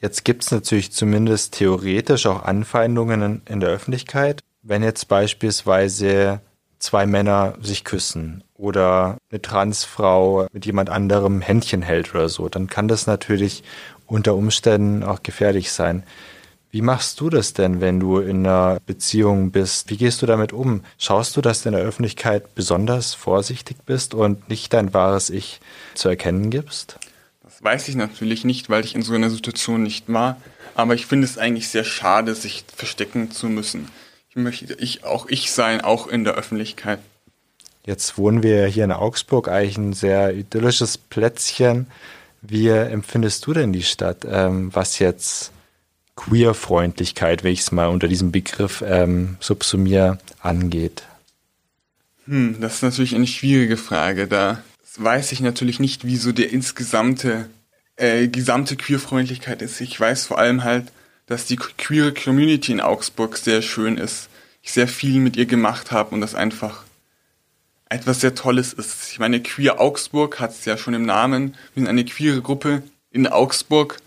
Jetzt 0.00 0.24
gibt 0.24 0.44
es 0.44 0.50
natürlich 0.50 0.92
zumindest 0.92 1.54
theoretisch 1.54 2.26
auch 2.26 2.42
Anfeindungen 2.42 3.42
in 3.46 3.60
der 3.60 3.70
Öffentlichkeit. 3.70 4.42
Wenn 4.62 4.82
jetzt 4.82 5.08
beispielsweise 5.08 6.40
zwei 6.84 7.06
Männer 7.06 7.54
sich 7.62 7.82
küssen 7.82 8.44
oder 8.54 9.16
eine 9.30 9.40
Transfrau 9.40 10.46
mit 10.52 10.66
jemand 10.66 10.90
anderem 10.90 11.40
Händchen 11.40 11.80
hält 11.80 12.14
oder 12.14 12.28
so, 12.28 12.50
dann 12.50 12.66
kann 12.66 12.88
das 12.88 13.06
natürlich 13.06 13.64
unter 14.06 14.34
Umständen 14.34 15.02
auch 15.02 15.22
gefährlich 15.22 15.72
sein. 15.72 16.02
Wie 16.70 16.82
machst 16.82 17.20
du 17.20 17.30
das 17.30 17.54
denn, 17.54 17.80
wenn 17.80 18.00
du 18.00 18.18
in 18.18 18.46
einer 18.46 18.80
Beziehung 18.84 19.50
bist? 19.50 19.88
Wie 19.88 19.96
gehst 19.96 20.20
du 20.20 20.26
damit 20.26 20.52
um? 20.52 20.82
Schaust 20.98 21.36
du, 21.36 21.40
dass 21.40 21.62
du 21.62 21.70
in 21.70 21.74
der 21.74 21.84
Öffentlichkeit 21.84 22.54
besonders 22.54 23.14
vorsichtig 23.14 23.78
bist 23.86 24.12
und 24.12 24.48
nicht 24.50 24.72
dein 24.74 24.92
wahres 24.92 25.30
Ich 25.30 25.60
zu 25.94 26.10
erkennen 26.10 26.50
gibst? 26.50 26.98
Das 27.42 27.62
weiß 27.62 27.88
ich 27.88 27.94
natürlich 27.94 28.44
nicht, 28.44 28.68
weil 28.68 28.84
ich 28.84 28.94
in 28.94 29.02
so 29.02 29.14
einer 29.14 29.30
Situation 29.30 29.82
nicht 29.84 30.12
war. 30.12 30.36
Aber 30.74 30.94
ich 30.94 31.06
finde 31.06 31.26
es 31.26 31.38
eigentlich 31.38 31.68
sehr 31.68 31.84
schade, 31.84 32.34
sich 32.34 32.64
verstecken 32.76 33.30
zu 33.30 33.48
müssen. 33.48 33.88
Ich 34.34 34.42
möchte 34.42 34.74
ich 34.74 35.04
auch 35.04 35.26
ich 35.28 35.52
sein, 35.52 35.80
auch 35.80 36.08
in 36.08 36.24
der 36.24 36.34
Öffentlichkeit. 36.34 36.98
Jetzt 37.86 38.18
wohnen 38.18 38.42
wir 38.42 38.66
hier 38.66 38.84
in 38.84 38.90
Augsburg, 38.90 39.46
eigentlich 39.48 39.78
ein 39.78 39.92
sehr 39.92 40.34
idyllisches 40.34 40.98
Plätzchen. 40.98 41.86
Wie 42.42 42.68
empfindest 42.68 43.46
du 43.46 43.52
denn 43.52 43.72
die 43.72 43.84
Stadt, 43.84 44.26
ähm, 44.28 44.74
was 44.74 44.98
jetzt 44.98 45.52
Queerfreundlichkeit, 46.16 47.44
wenn 47.44 47.52
ich 47.52 47.60
es 47.60 47.72
mal 47.72 47.86
unter 47.86 48.08
diesem 48.08 48.32
Begriff 48.32 48.82
ähm, 48.84 49.36
subsumiere, 49.38 50.18
angeht? 50.40 51.04
Hm, 52.26 52.60
das 52.60 52.76
ist 52.76 52.82
natürlich 52.82 53.14
eine 53.14 53.26
schwierige 53.28 53.76
Frage. 53.76 54.26
Da 54.26 54.62
weiß 54.96 55.30
ich 55.30 55.40
natürlich 55.40 55.78
nicht, 55.78 56.06
wie 56.06 56.16
so 56.16 56.32
der 56.32 56.50
insgesamte 56.52 57.48
äh, 57.96 58.26
gesamte 58.26 58.74
Queerfreundlichkeit 58.74 59.62
ist. 59.62 59.80
Ich 59.80 59.98
weiß 59.98 60.26
vor 60.26 60.38
allem 60.38 60.64
halt, 60.64 60.90
dass 61.26 61.46
die 61.46 61.56
queere 61.56 62.12
Community 62.12 62.72
in 62.72 62.80
Augsburg 62.80 63.36
sehr 63.36 63.62
schön 63.62 63.96
ist. 63.96 64.28
Ich 64.62 64.72
sehr 64.72 64.88
viel 64.88 65.20
mit 65.20 65.36
ihr 65.36 65.46
gemacht 65.46 65.92
habe 65.92 66.14
und 66.14 66.20
das 66.20 66.34
einfach 66.34 66.84
etwas 67.88 68.20
sehr 68.20 68.34
Tolles 68.34 68.72
ist. 68.72 69.12
Ich 69.12 69.18
meine, 69.18 69.40
Queer 69.40 69.80
Augsburg 69.80 70.40
hat 70.40 70.52
es 70.52 70.64
ja 70.64 70.76
schon 70.76 70.94
im 70.94 71.06
Namen. 71.06 71.54
Wir 71.74 71.82
sind 71.82 71.88
eine 71.88 72.04
queere 72.04 72.42
Gruppe 72.42 72.82
in 73.10 73.26
Augsburg 73.26 73.98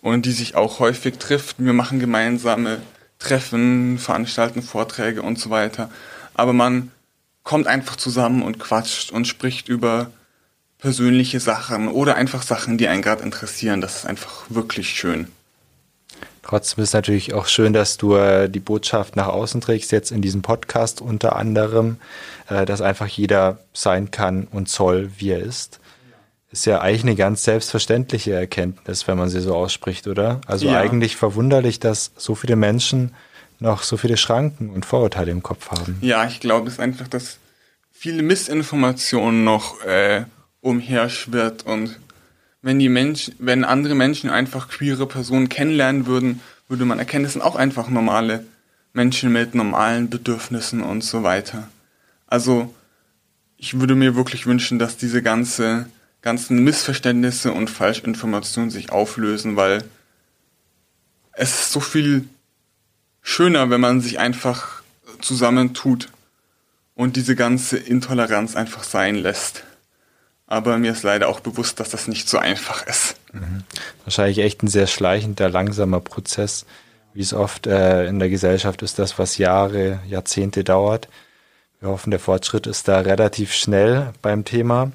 und 0.00 0.26
die 0.26 0.32
sich 0.32 0.54
auch 0.54 0.80
häufig 0.80 1.18
trifft. 1.18 1.56
Wir 1.58 1.72
machen 1.72 2.00
gemeinsame 2.00 2.82
Treffen, 3.18 3.98
veranstalten 3.98 4.62
Vorträge 4.62 5.22
und 5.22 5.38
so 5.38 5.50
weiter. 5.50 5.90
Aber 6.34 6.52
man 6.52 6.90
kommt 7.44 7.66
einfach 7.66 7.96
zusammen 7.96 8.42
und 8.42 8.58
quatscht 8.58 9.10
und 9.12 9.26
spricht 9.26 9.68
über 9.68 10.10
persönliche 10.78 11.38
Sachen 11.38 11.88
oder 11.88 12.16
einfach 12.16 12.42
Sachen, 12.42 12.76
die 12.76 12.88
einen 12.88 13.02
gerade 13.02 13.22
interessieren. 13.22 13.80
Das 13.80 13.98
ist 13.98 14.06
einfach 14.06 14.44
wirklich 14.48 14.90
schön. 14.90 15.28
Trotzdem 16.42 16.82
ist 16.82 16.90
es 16.90 16.94
natürlich 16.94 17.34
auch 17.34 17.46
schön, 17.46 17.72
dass 17.72 17.96
du 17.96 18.16
äh, 18.16 18.48
die 18.48 18.60
Botschaft 18.60 19.14
nach 19.14 19.28
außen 19.28 19.60
trägst, 19.60 19.92
jetzt 19.92 20.10
in 20.10 20.22
diesem 20.22 20.42
Podcast 20.42 21.00
unter 21.00 21.36
anderem, 21.36 21.98
äh, 22.48 22.66
dass 22.66 22.80
einfach 22.80 23.06
jeder 23.06 23.58
sein 23.72 24.10
kann 24.10 24.48
und 24.50 24.68
soll, 24.68 25.10
wie 25.18 25.30
er 25.30 25.38
ist. 25.38 25.78
Ist 26.50 26.66
ja 26.66 26.80
eigentlich 26.80 27.04
eine 27.04 27.14
ganz 27.14 27.44
selbstverständliche 27.44 28.34
Erkenntnis, 28.34 29.08
wenn 29.08 29.16
man 29.16 29.30
sie 29.30 29.40
so 29.40 29.54
ausspricht, 29.54 30.06
oder? 30.06 30.40
Also 30.46 30.66
ja. 30.66 30.78
eigentlich 30.78 31.16
verwunderlich, 31.16 31.80
dass 31.80 32.10
so 32.16 32.34
viele 32.34 32.56
Menschen 32.56 33.14
noch 33.60 33.84
so 33.84 33.96
viele 33.96 34.16
Schranken 34.16 34.70
und 34.70 34.84
Vorurteile 34.84 35.30
im 35.30 35.42
Kopf 35.42 35.70
haben. 35.70 35.96
Ja, 36.02 36.26
ich 36.26 36.40
glaube 36.40 36.66
es 36.66 36.74
ist 36.74 36.80
einfach, 36.80 37.08
dass 37.08 37.38
viele 37.92 38.22
Missinformationen 38.22 39.44
noch 39.44 39.80
äh, 39.84 40.24
umherschwirrt 40.60 41.64
und 41.64 41.98
wenn 42.62 42.78
die 42.78 42.88
Menschen, 42.88 43.34
wenn 43.38 43.64
andere 43.64 43.94
Menschen 43.94 44.30
einfach 44.30 44.68
queere 44.68 45.06
Personen 45.06 45.48
kennenlernen 45.48 46.06
würden, 46.06 46.40
würde 46.68 46.84
man 46.84 47.00
erkennen, 47.00 47.24
es 47.24 47.32
sind 47.32 47.42
auch 47.42 47.56
einfach 47.56 47.90
normale 47.90 48.46
Menschen 48.92 49.32
mit 49.32 49.54
normalen 49.54 50.08
Bedürfnissen 50.08 50.80
und 50.82 51.02
so 51.02 51.24
weiter. 51.24 51.68
Also 52.28 52.72
ich 53.56 53.78
würde 53.80 53.94
mir 53.94 54.14
wirklich 54.14 54.46
wünschen, 54.46 54.78
dass 54.78 54.96
diese 54.96 55.22
ganze, 55.22 55.86
ganzen 56.22 56.62
Missverständnisse 56.62 57.52
und 57.52 57.68
Falschinformationen 57.68 58.70
sich 58.70 58.92
auflösen, 58.92 59.56
weil 59.56 59.84
es 61.32 61.60
ist 61.60 61.72
so 61.72 61.80
viel 61.80 62.28
schöner, 63.22 63.70
wenn 63.70 63.80
man 63.80 64.00
sich 64.00 64.18
einfach 64.18 64.82
zusammentut 65.20 66.08
und 66.94 67.16
diese 67.16 67.34
ganze 67.34 67.76
Intoleranz 67.76 68.54
einfach 68.54 68.84
sein 68.84 69.16
lässt 69.16 69.64
aber 70.52 70.76
mir 70.76 70.92
ist 70.92 71.02
leider 71.02 71.30
auch 71.30 71.40
bewusst, 71.40 71.80
dass 71.80 71.88
das 71.88 72.08
nicht 72.08 72.28
so 72.28 72.36
einfach 72.36 72.86
ist. 72.86 73.16
Mhm. 73.32 73.64
Wahrscheinlich 74.04 74.38
echt 74.40 74.62
ein 74.62 74.68
sehr 74.68 74.86
schleichender, 74.86 75.48
langsamer 75.48 76.00
Prozess, 76.00 76.66
wie 77.14 77.22
es 77.22 77.32
oft 77.32 77.66
äh, 77.66 78.06
in 78.06 78.18
der 78.18 78.28
Gesellschaft 78.28 78.82
ist, 78.82 78.98
das, 78.98 79.18
was 79.18 79.38
Jahre, 79.38 80.00
Jahrzehnte 80.06 80.62
dauert. 80.62 81.08
Wir 81.80 81.88
hoffen, 81.88 82.10
der 82.10 82.20
Fortschritt 82.20 82.66
ist 82.66 82.86
da 82.86 83.00
relativ 83.00 83.54
schnell 83.54 84.12
beim 84.20 84.44
Thema. 84.44 84.92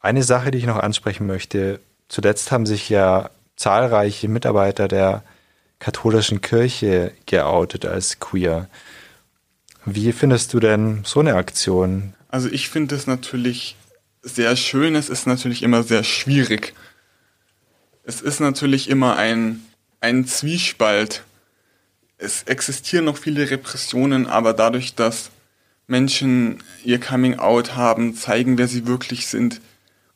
Eine 0.00 0.22
Sache, 0.22 0.50
die 0.50 0.58
ich 0.58 0.66
noch 0.66 0.76
ansprechen 0.76 1.26
möchte, 1.26 1.80
zuletzt 2.08 2.52
haben 2.52 2.66
sich 2.66 2.90
ja 2.90 3.30
zahlreiche 3.56 4.28
Mitarbeiter 4.28 4.86
der 4.86 5.22
katholischen 5.78 6.42
Kirche 6.42 7.12
geoutet 7.24 7.86
als 7.86 8.20
queer. 8.20 8.68
Wie 9.86 10.12
findest 10.12 10.52
du 10.52 10.60
denn 10.60 11.04
so 11.06 11.20
eine 11.20 11.36
Aktion? 11.36 12.12
Also 12.28 12.50
ich 12.50 12.68
finde 12.68 12.94
es 12.94 13.06
natürlich 13.06 13.76
sehr 14.22 14.56
schön 14.56 14.94
ist, 14.94 15.08
ist 15.08 15.26
natürlich 15.26 15.62
immer 15.62 15.82
sehr 15.82 16.04
schwierig. 16.04 16.74
Es 18.04 18.20
ist 18.20 18.40
natürlich 18.40 18.88
immer 18.88 19.16
ein, 19.16 19.62
ein 20.00 20.26
Zwiespalt. 20.26 21.22
Es 22.18 22.44
existieren 22.44 23.04
noch 23.04 23.16
viele 23.16 23.50
Repressionen, 23.50 24.26
aber 24.26 24.52
dadurch, 24.52 24.94
dass 24.94 25.30
Menschen 25.86 26.62
ihr 26.84 27.00
Coming 27.00 27.38
Out 27.38 27.74
haben, 27.76 28.14
zeigen, 28.14 28.58
wer 28.58 28.68
sie 28.68 28.86
wirklich 28.86 29.26
sind, 29.26 29.60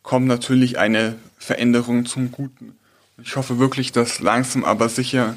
kommt 0.02 0.26
natürlich 0.26 0.78
eine 0.78 1.16
Veränderung 1.36 2.06
zum 2.06 2.30
Guten. 2.30 2.76
Ich 3.22 3.36
hoffe 3.36 3.58
wirklich, 3.58 3.92
dass 3.92 4.20
langsam 4.20 4.64
aber 4.64 4.88
sicher 4.88 5.36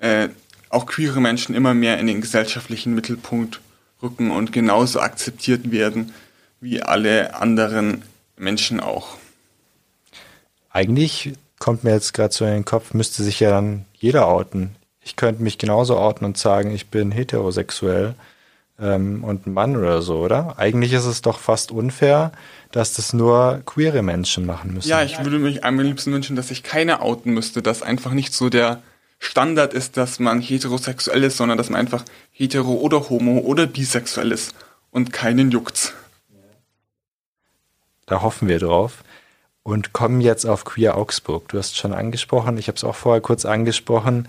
äh, 0.00 0.28
auch 0.70 0.86
queere 0.86 1.20
Menschen 1.20 1.54
immer 1.54 1.74
mehr 1.74 1.98
in 1.98 2.06
den 2.06 2.20
gesellschaftlichen 2.20 2.94
Mittelpunkt 2.94 3.60
rücken 4.02 4.30
und 4.30 4.52
genauso 4.52 5.00
akzeptiert 5.00 5.70
werden, 5.70 6.12
wie 6.62 6.80
alle 6.80 7.34
anderen 7.34 8.02
Menschen 8.36 8.80
auch. 8.80 9.18
Eigentlich 10.70 11.32
kommt 11.58 11.84
mir 11.84 11.90
jetzt 11.90 12.14
gerade 12.14 12.32
so 12.32 12.44
in 12.44 12.52
den 12.52 12.64
Kopf, 12.64 12.94
müsste 12.94 13.22
sich 13.22 13.40
ja 13.40 13.50
dann 13.50 13.84
jeder 13.94 14.26
outen. 14.28 14.76
Ich 15.04 15.16
könnte 15.16 15.42
mich 15.42 15.58
genauso 15.58 15.98
outen 15.98 16.24
und 16.24 16.38
sagen, 16.38 16.72
ich 16.72 16.86
bin 16.86 17.10
heterosexuell 17.10 18.14
ähm, 18.80 19.24
und 19.24 19.46
ein 19.46 19.52
Mann 19.52 19.76
oder 19.76 20.02
so, 20.02 20.20
oder? 20.20 20.54
Eigentlich 20.58 20.92
ist 20.92 21.04
es 21.04 21.20
doch 21.20 21.40
fast 21.40 21.72
unfair, 21.72 22.32
dass 22.70 22.94
das 22.94 23.12
nur 23.12 23.60
queere 23.66 24.02
Menschen 24.02 24.46
machen 24.46 24.72
müssen. 24.72 24.88
Ja, 24.88 25.02
ich 25.02 25.22
würde 25.22 25.40
mich 25.40 25.64
am 25.64 25.80
liebsten 25.80 26.12
wünschen, 26.12 26.36
dass 26.36 26.48
sich 26.48 26.62
keiner 26.62 27.02
outen 27.02 27.34
müsste, 27.34 27.60
dass 27.60 27.82
einfach 27.82 28.12
nicht 28.12 28.32
so 28.32 28.48
der 28.48 28.82
Standard 29.18 29.74
ist, 29.74 29.96
dass 29.96 30.20
man 30.20 30.40
heterosexuell 30.40 31.24
ist, 31.24 31.36
sondern 31.36 31.58
dass 31.58 31.70
man 31.70 31.80
einfach 31.80 32.04
hetero 32.30 32.74
oder 32.74 33.08
homo 33.08 33.38
oder 33.38 33.66
bisexuell 33.66 34.30
ist 34.30 34.54
und 34.90 35.12
keinen 35.12 35.50
juckt's. 35.50 35.92
Da 38.06 38.22
hoffen 38.22 38.48
wir 38.48 38.58
drauf 38.58 39.04
und 39.62 39.92
kommen 39.92 40.20
jetzt 40.20 40.44
auf 40.44 40.64
Queer 40.64 40.96
Augsburg. 40.96 41.48
Du 41.48 41.58
hast 41.58 41.76
schon 41.76 41.92
angesprochen, 41.92 42.58
ich 42.58 42.68
habe 42.68 42.76
es 42.76 42.84
auch 42.84 42.96
vorher 42.96 43.20
kurz 43.20 43.44
angesprochen. 43.44 44.28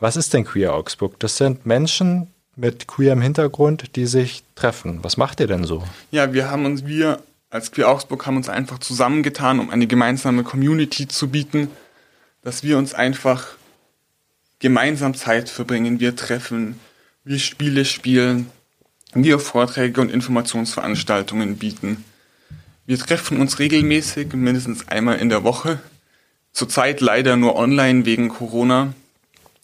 Was 0.00 0.16
ist 0.16 0.34
denn 0.34 0.44
Queer 0.44 0.74
Augsburg? 0.74 1.18
Das 1.20 1.36
sind 1.36 1.64
Menschen 1.66 2.28
mit 2.56 2.86
queerem 2.86 3.22
Hintergrund, 3.22 3.96
die 3.96 4.06
sich 4.06 4.42
treffen. 4.54 4.98
Was 5.02 5.16
macht 5.16 5.40
ihr 5.40 5.46
denn 5.46 5.64
so? 5.64 5.82
Ja, 6.10 6.32
wir 6.32 6.50
haben 6.50 6.66
uns, 6.66 6.84
wir 6.84 7.20
als 7.50 7.70
Queer 7.70 7.88
Augsburg 7.88 8.26
haben 8.26 8.36
uns 8.36 8.48
einfach 8.48 8.78
zusammengetan, 8.78 9.60
um 9.60 9.70
eine 9.70 9.86
gemeinsame 9.86 10.42
Community 10.42 11.06
zu 11.06 11.28
bieten, 11.28 11.70
dass 12.42 12.62
wir 12.62 12.78
uns 12.78 12.94
einfach 12.94 13.46
gemeinsam 14.58 15.14
Zeit 15.14 15.48
verbringen, 15.48 16.00
wir 16.00 16.16
treffen, 16.16 16.78
wir 17.24 17.38
Spiele 17.38 17.84
spielen, 17.84 18.50
wir 19.14 19.38
Vorträge 19.38 20.00
und 20.00 20.10
Informationsveranstaltungen 20.10 21.58
bieten. 21.58 22.04
Wir 22.84 22.98
treffen 22.98 23.40
uns 23.40 23.60
regelmäßig, 23.60 24.32
mindestens 24.32 24.88
einmal 24.88 25.18
in 25.18 25.28
der 25.28 25.44
Woche. 25.44 25.80
Zurzeit 26.52 27.00
leider 27.00 27.36
nur 27.36 27.54
online 27.54 28.04
wegen 28.04 28.28
Corona. 28.28 28.92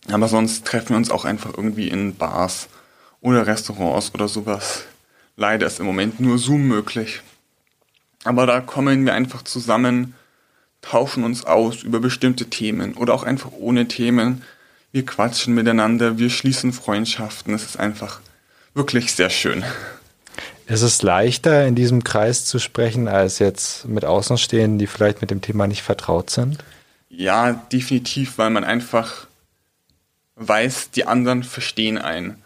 Aber 0.08 0.28
sonst 0.28 0.64
treffen 0.64 0.90
wir 0.90 0.96
uns 0.96 1.10
auch 1.10 1.24
einfach 1.24 1.52
irgendwie 1.56 1.88
in 1.88 2.14
Bars 2.14 2.68
oder 3.20 3.46
Restaurants 3.46 4.14
oder 4.14 4.28
sowas. 4.28 4.84
Leider 5.36 5.66
ist 5.66 5.80
im 5.80 5.86
Moment 5.86 6.20
nur 6.20 6.38
Zoom 6.38 6.68
möglich. 6.68 7.22
Aber 8.22 8.46
da 8.46 8.60
kommen 8.60 9.04
wir 9.04 9.14
einfach 9.14 9.42
zusammen, 9.42 10.14
tauschen 10.80 11.24
uns 11.24 11.44
aus 11.44 11.82
über 11.82 11.98
bestimmte 11.98 12.48
Themen 12.48 12.94
oder 12.94 13.14
auch 13.14 13.24
einfach 13.24 13.50
ohne 13.52 13.88
Themen. 13.88 14.42
Wir 14.92 15.04
quatschen 15.04 15.54
miteinander, 15.54 16.18
wir 16.18 16.30
schließen 16.30 16.72
Freundschaften. 16.72 17.52
Es 17.52 17.64
ist 17.64 17.78
einfach 17.78 18.20
wirklich 18.74 19.12
sehr 19.12 19.30
schön. 19.30 19.64
Ist 20.68 20.82
es 20.82 21.00
leichter, 21.00 21.66
in 21.66 21.74
diesem 21.74 22.04
Kreis 22.04 22.44
zu 22.44 22.58
sprechen, 22.58 23.08
als 23.08 23.38
jetzt 23.38 23.86
mit 23.86 24.04
Außenstehenden, 24.04 24.78
die 24.78 24.86
vielleicht 24.86 25.22
mit 25.22 25.30
dem 25.30 25.40
Thema 25.40 25.66
nicht 25.66 25.82
vertraut 25.82 26.28
sind? 26.28 26.58
Ja, 27.08 27.52
definitiv, 27.72 28.36
weil 28.36 28.50
man 28.50 28.64
einfach 28.64 29.26
weiß, 30.36 30.90
die 30.90 31.06
anderen 31.06 31.42
verstehen 31.42 31.96
einen. 31.96 32.42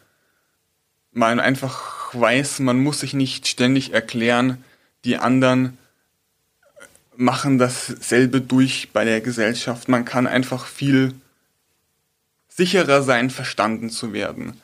Man 1.10 1.40
einfach 1.40 2.14
weiß, 2.14 2.60
man 2.60 2.78
muss 2.78 3.00
sich 3.00 3.12
nicht 3.12 3.48
ständig 3.48 3.92
erklären, 3.92 4.62
die 5.04 5.16
anderen 5.16 5.76
machen 7.16 7.58
dasselbe 7.58 8.40
durch 8.40 8.90
bei 8.92 9.04
der 9.04 9.20
Gesellschaft. 9.20 9.88
Man 9.88 10.04
kann 10.04 10.28
einfach 10.28 10.66
viel 10.66 11.12
sicherer 12.48 13.02
sein, 13.02 13.30
verstanden 13.30 13.90
zu 13.90 14.12
werden. 14.12 14.60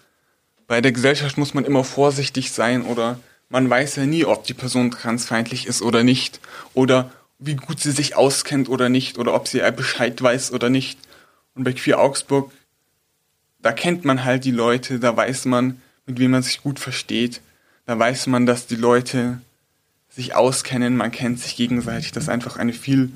Bei 0.68 0.80
der 0.80 0.92
Gesellschaft 0.92 1.36
muss 1.38 1.54
man 1.54 1.64
immer 1.64 1.82
vorsichtig 1.82 2.52
sein 2.52 2.82
oder 2.82 3.18
man 3.48 3.68
weiß 3.68 3.96
ja 3.96 4.06
nie, 4.06 4.24
ob 4.24 4.44
die 4.44 4.54
Person 4.54 4.90
transfeindlich 4.90 5.66
ist 5.66 5.82
oder 5.82 6.02
nicht 6.02 6.40
oder 6.74 7.10
wie 7.38 7.56
gut 7.56 7.80
sie 7.80 7.92
sich 7.92 8.16
auskennt 8.16 8.68
oder 8.68 8.88
nicht 8.88 9.18
oder 9.18 9.34
ob 9.34 9.48
sie 9.48 9.62
Bescheid 9.74 10.20
weiß 10.20 10.52
oder 10.52 10.70
nicht. 10.70 10.98
Und 11.54 11.64
bei 11.64 11.72
Queer 11.72 12.00
Augsburg, 12.00 12.52
da 13.60 13.72
kennt 13.72 14.04
man 14.04 14.24
halt 14.24 14.44
die 14.44 14.50
Leute, 14.50 14.98
da 14.98 15.16
weiß 15.16 15.46
man, 15.46 15.80
mit 16.06 16.18
wem 16.18 16.32
man 16.32 16.42
sich 16.42 16.62
gut 16.62 16.78
versteht, 16.78 17.40
da 17.86 17.98
weiß 17.98 18.26
man, 18.26 18.46
dass 18.46 18.66
die 18.66 18.76
Leute 18.76 19.40
sich 20.08 20.34
auskennen, 20.34 20.96
man 20.96 21.10
kennt 21.10 21.40
sich 21.40 21.56
gegenseitig, 21.56 22.12
das 22.12 22.24
ist 22.24 22.28
einfach 22.28 22.56
eine 22.56 22.72
viel 22.72 23.12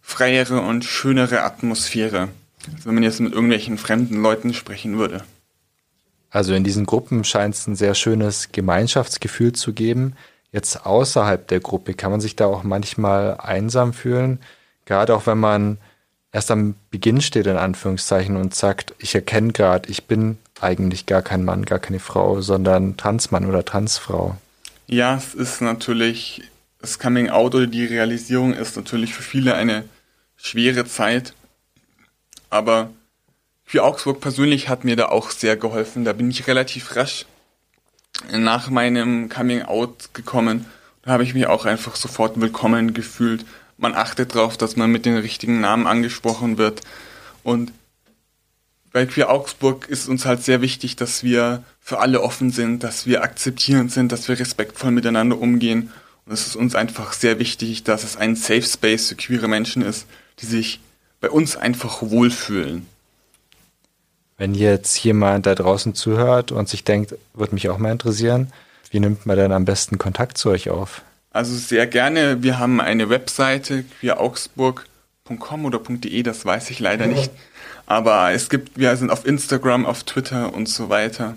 freiere 0.00 0.60
und 0.60 0.84
schönere 0.84 1.42
Atmosphäre, 1.42 2.28
als 2.74 2.86
wenn 2.86 2.94
man 2.94 3.02
jetzt 3.02 3.20
mit 3.20 3.32
irgendwelchen 3.32 3.76
fremden 3.76 4.22
Leuten 4.22 4.54
sprechen 4.54 4.98
würde. 4.98 5.24
Also 6.30 6.54
in 6.54 6.64
diesen 6.64 6.86
Gruppen 6.86 7.24
scheint 7.24 7.54
es 7.54 7.66
ein 7.66 7.76
sehr 7.76 7.94
schönes 7.94 8.50
Gemeinschaftsgefühl 8.52 9.52
zu 9.52 9.72
geben. 9.72 10.14
Jetzt 10.52 10.84
außerhalb 10.86 11.46
der 11.48 11.60
Gruppe 11.60 11.94
kann 11.94 12.10
man 12.10 12.20
sich 12.20 12.36
da 12.36 12.46
auch 12.46 12.62
manchmal 12.62 13.38
einsam 13.38 13.92
fühlen, 13.92 14.40
gerade 14.84 15.14
auch 15.14 15.26
wenn 15.26 15.38
man 15.38 15.78
erst 16.32 16.50
am 16.50 16.74
Beginn 16.90 17.20
steht 17.20 17.46
in 17.46 17.56
Anführungszeichen 17.56 18.36
und 18.36 18.54
sagt, 18.54 18.94
ich 18.98 19.14
erkenne 19.14 19.52
gerade, 19.52 19.88
ich 19.88 20.04
bin 20.04 20.38
eigentlich 20.60 21.06
gar 21.06 21.22
kein 21.22 21.44
Mann, 21.44 21.64
gar 21.64 21.78
keine 21.78 22.00
Frau, 22.00 22.40
sondern 22.40 22.96
Transmann 22.96 23.46
oder 23.46 23.64
Transfrau. 23.64 24.36
Ja, 24.86 25.16
es 25.16 25.34
ist 25.34 25.60
natürlich, 25.60 26.42
das 26.80 26.98
Coming 26.98 27.28
Out 27.28 27.54
oder 27.54 27.66
die 27.66 27.84
Realisierung 27.84 28.54
ist 28.54 28.76
natürlich 28.76 29.14
für 29.14 29.22
viele 29.22 29.54
eine 29.54 29.84
schwere 30.36 30.84
Zeit, 30.86 31.34
aber 32.50 32.90
für 33.68 33.84
Augsburg 33.84 34.22
persönlich 34.22 34.70
hat 34.70 34.84
mir 34.84 34.96
da 34.96 35.10
auch 35.10 35.30
sehr 35.30 35.54
geholfen. 35.58 36.06
Da 36.06 36.14
bin 36.14 36.30
ich 36.30 36.46
relativ 36.46 36.96
rasch 36.96 37.26
nach 38.32 38.70
meinem 38.70 39.28
Coming 39.28 39.60
Out 39.60 40.14
gekommen. 40.14 40.64
Da 41.02 41.10
habe 41.10 41.22
ich 41.22 41.34
mich 41.34 41.46
auch 41.48 41.66
einfach 41.66 41.94
sofort 41.94 42.40
willkommen 42.40 42.94
gefühlt. 42.94 43.44
Man 43.76 43.94
achtet 43.94 44.34
darauf, 44.34 44.56
dass 44.56 44.76
man 44.76 44.90
mit 44.90 45.04
den 45.04 45.18
richtigen 45.18 45.60
Namen 45.60 45.86
angesprochen 45.86 46.56
wird. 46.56 46.80
Und 47.42 47.70
bei 48.90 49.04
Queer 49.04 49.28
Augsburg 49.28 49.86
ist 49.86 50.08
uns 50.08 50.24
halt 50.24 50.42
sehr 50.42 50.62
wichtig, 50.62 50.96
dass 50.96 51.22
wir 51.22 51.62
für 51.78 51.98
alle 51.98 52.22
offen 52.22 52.50
sind, 52.50 52.82
dass 52.82 53.06
wir 53.06 53.22
akzeptierend 53.22 53.92
sind, 53.92 54.12
dass 54.12 54.28
wir 54.28 54.40
respektvoll 54.40 54.92
miteinander 54.92 55.38
umgehen. 55.38 55.92
Und 56.24 56.32
es 56.32 56.46
ist 56.46 56.56
uns 56.56 56.74
einfach 56.74 57.12
sehr 57.12 57.38
wichtig, 57.38 57.84
dass 57.84 58.02
es 58.02 58.16
ein 58.16 58.34
Safe 58.34 58.62
Space 58.62 59.10
für 59.10 59.16
queere 59.16 59.46
Menschen 59.46 59.82
ist, 59.82 60.06
die 60.38 60.46
sich 60.46 60.80
bei 61.20 61.28
uns 61.28 61.54
einfach 61.54 62.00
wohlfühlen. 62.00 62.86
Wenn 64.38 64.54
jetzt 64.54 65.02
jemand 65.02 65.46
da 65.46 65.56
draußen 65.56 65.94
zuhört 65.94 66.52
und 66.52 66.68
sich 66.68 66.84
denkt, 66.84 67.16
würde 67.34 67.54
mich 67.54 67.68
auch 67.68 67.78
mal 67.78 67.90
interessieren, 67.90 68.52
wie 68.90 69.00
nimmt 69.00 69.26
man 69.26 69.36
denn 69.36 69.50
am 69.50 69.64
besten 69.64 69.98
Kontakt 69.98 70.38
zu 70.38 70.50
euch 70.50 70.70
auf? 70.70 71.02
Also 71.32 71.56
sehr 71.56 71.88
gerne. 71.88 72.40
Wir 72.40 72.60
haben 72.60 72.80
eine 72.80 73.10
Webseite, 73.10 73.84
queeraugsburg.com 74.00 75.64
oder 75.64 75.80
.de, 75.80 76.22
das 76.22 76.46
weiß 76.46 76.70
ich 76.70 76.78
leider 76.78 77.06
nicht. 77.08 77.32
Aber 77.86 78.30
es 78.30 78.48
gibt, 78.48 78.78
wir 78.78 78.96
sind 78.96 79.10
auf 79.10 79.26
Instagram, 79.26 79.84
auf 79.84 80.04
Twitter 80.04 80.54
und 80.54 80.68
so 80.68 80.88
weiter. 80.88 81.34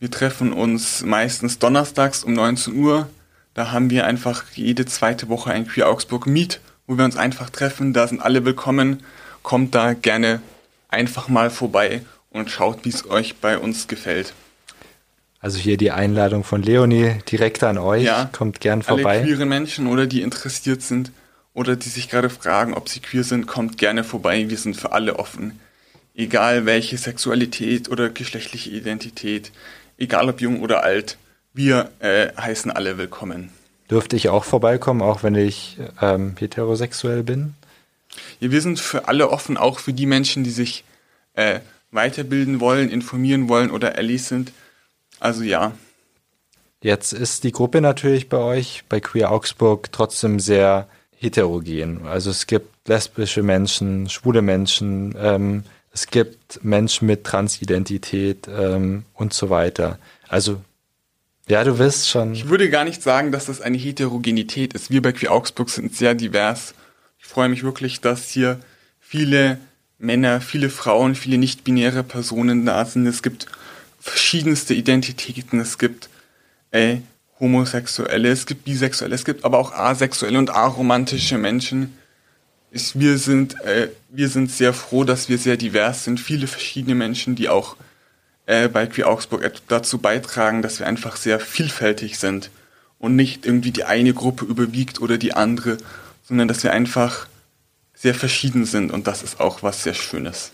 Wir 0.00 0.10
treffen 0.10 0.52
uns 0.52 1.04
meistens 1.04 1.60
donnerstags 1.60 2.24
um 2.24 2.32
19 2.32 2.74
Uhr. 2.76 3.08
Da 3.54 3.70
haben 3.70 3.90
wir 3.90 4.06
einfach 4.06 4.44
jede 4.54 4.86
zweite 4.86 5.28
Woche 5.28 5.52
ein 5.52 5.68
Queer 5.68 5.88
Augsburg 5.88 6.26
Meet, 6.26 6.60
wo 6.88 6.98
wir 6.98 7.04
uns 7.04 7.16
einfach 7.16 7.50
treffen. 7.50 7.92
Da 7.92 8.08
sind 8.08 8.20
alle 8.22 8.44
willkommen. 8.44 9.04
Kommt 9.42 9.74
da 9.74 9.92
gerne 9.92 10.40
einfach 10.88 11.28
mal 11.28 11.50
vorbei 11.50 12.02
und 12.30 12.50
schaut, 12.50 12.84
wie 12.84 12.90
es 12.90 13.08
euch 13.08 13.36
bei 13.36 13.58
uns 13.58 13.88
gefällt. 13.88 14.34
Also 15.40 15.58
hier 15.58 15.76
die 15.76 15.92
Einladung 15.92 16.42
von 16.42 16.62
Leonie 16.62 17.16
direkt 17.30 17.62
an 17.62 17.78
euch. 17.78 18.02
Ja, 18.02 18.28
kommt 18.32 18.60
gern 18.60 18.82
vorbei. 18.82 19.18
Alle 19.18 19.24
queere 19.24 19.46
Menschen 19.46 19.86
oder 19.86 20.06
die 20.06 20.22
interessiert 20.22 20.82
sind 20.82 21.12
oder 21.54 21.76
die 21.76 21.88
sich 21.88 22.08
gerade 22.08 22.28
fragen, 22.28 22.74
ob 22.74 22.88
sie 22.88 23.00
queer 23.00 23.22
sind, 23.22 23.46
kommt 23.46 23.78
gerne 23.78 24.02
vorbei. 24.02 24.48
Wir 24.48 24.56
sind 24.56 24.76
für 24.76 24.92
alle 24.92 25.18
offen. 25.18 25.60
Egal 26.14 26.66
welche 26.66 26.98
Sexualität 26.98 27.88
oder 27.88 28.08
geschlechtliche 28.08 28.70
Identität, 28.70 29.52
egal 29.96 30.28
ob 30.28 30.40
jung 30.40 30.60
oder 30.60 30.82
alt, 30.82 31.16
wir 31.54 31.90
äh, 32.00 32.28
heißen 32.36 32.72
alle 32.72 32.98
willkommen. 32.98 33.50
Dürfte 33.88 34.16
ich 34.16 34.28
auch 34.28 34.44
vorbeikommen, 34.44 35.00
auch 35.00 35.22
wenn 35.22 35.36
ich 35.36 35.78
ähm, 36.02 36.34
heterosexuell 36.38 37.22
bin? 37.22 37.54
Ja, 38.40 38.50
wir 38.50 38.60
sind 38.60 38.78
für 38.80 39.08
alle 39.08 39.30
offen, 39.30 39.56
auch 39.56 39.78
für 39.78 39.92
die 39.92 40.06
Menschen, 40.06 40.44
die 40.44 40.50
sich 40.50 40.84
äh, 41.34 41.60
weiterbilden 41.90 42.60
wollen, 42.60 42.90
informieren 42.90 43.48
wollen 43.48 43.70
oder 43.70 43.96
Allies 43.96 44.28
sind. 44.28 44.52
Also 45.20 45.42
ja. 45.42 45.72
Jetzt 46.80 47.12
ist 47.12 47.44
die 47.44 47.52
Gruppe 47.52 47.80
natürlich 47.80 48.28
bei 48.28 48.38
euch, 48.38 48.84
bei 48.88 49.00
Queer 49.00 49.32
Augsburg, 49.32 49.90
trotzdem 49.90 50.38
sehr 50.38 50.88
heterogen. 51.16 52.06
Also 52.06 52.30
es 52.30 52.46
gibt 52.46 52.88
lesbische 52.88 53.42
Menschen, 53.42 54.08
schwule 54.08 54.42
Menschen, 54.42 55.14
ähm, 55.18 55.64
es 55.92 56.06
gibt 56.06 56.62
Menschen 56.62 57.06
mit 57.06 57.24
Transidentität 57.24 58.46
ähm, 58.48 59.04
und 59.14 59.32
so 59.32 59.50
weiter. 59.50 59.98
Also 60.28 60.60
ja, 61.48 61.64
du 61.64 61.78
wirst 61.78 62.08
schon. 62.08 62.34
Ich 62.34 62.48
würde 62.48 62.68
gar 62.68 62.84
nicht 62.84 63.02
sagen, 63.02 63.32
dass 63.32 63.46
das 63.46 63.60
eine 63.60 63.78
Heterogenität 63.78 64.74
ist. 64.74 64.90
Wir 64.90 65.02
bei 65.02 65.12
Queer 65.12 65.32
Augsburg 65.32 65.70
sind 65.70 65.96
sehr 65.96 66.14
divers 66.14 66.74
ich 67.18 67.26
freue 67.26 67.48
mich 67.48 67.62
wirklich, 67.62 68.00
dass 68.00 68.28
hier 68.30 68.60
viele 69.00 69.58
Männer, 69.98 70.40
viele 70.40 70.70
Frauen, 70.70 71.14
viele 71.14 71.38
nicht-binäre 71.38 72.04
Personen 72.04 72.64
da 72.64 72.84
sind. 72.84 73.06
Es 73.06 73.22
gibt 73.22 73.46
verschiedenste 73.98 74.74
Identitäten. 74.74 75.60
Es 75.60 75.78
gibt 75.78 76.08
äh, 76.70 76.98
Homosexuelle, 77.40 78.30
es 78.30 78.46
gibt 78.46 78.64
Bisexuelle, 78.64 79.14
es 79.14 79.24
gibt 79.24 79.44
aber 79.44 79.58
auch 79.58 79.72
asexuelle 79.72 80.38
und 80.38 80.50
aromantische 80.50 81.38
Menschen. 81.38 81.96
Ich, 82.70 82.98
wir, 82.98 83.18
sind, 83.18 83.60
äh, 83.62 83.88
wir 84.08 84.28
sind 84.28 84.50
sehr 84.50 84.72
froh, 84.72 85.04
dass 85.04 85.28
wir 85.28 85.38
sehr 85.38 85.56
divers 85.56 86.04
sind. 86.04 86.20
Viele 86.20 86.46
verschiedene 86.46 86.94
Menschen, 86.94 87.34
die 87.34 87.48
auch 87.48 87.76
äh, 88.46 88.68
bei 88.68 88.86
Queer 88.86 89.08
Augsburg 89.08 89.50
dazu 89.68 89.98
beitragen, 89.98 90.62
dass 90.62 90.78
wir 90.78 90.86
einfach 90.86 91.16
sehr 91.16 91.40
vielfältig 91.40 92.18
sind 92.18 92.50
und 92.98 93.16
nicht 93.16 93.46
irgendwie 93.46 93.70
die 93.70 93.84
eine 93.84 94.12
Gruppe 94.12 94.44
überwiegt 94.44 95.00
oder 95.00 95.16
die 95.16 95.32
andere 95.32 95.78
sondern 96.28 96.46
dass 96.46 96.62
wir 96.62 96.72
einfach 96.72 97.26
sehr 97.94 98.14
verschieden 98.14 98.64
sind 98.64 98.92
und 98.92 99.06
das 99.06 99.22
ist 99.22 99.40
auch 99.40 99.62
was 99.62 99.82
sehr 99.82 99.94
Schönes. 99.94 100.52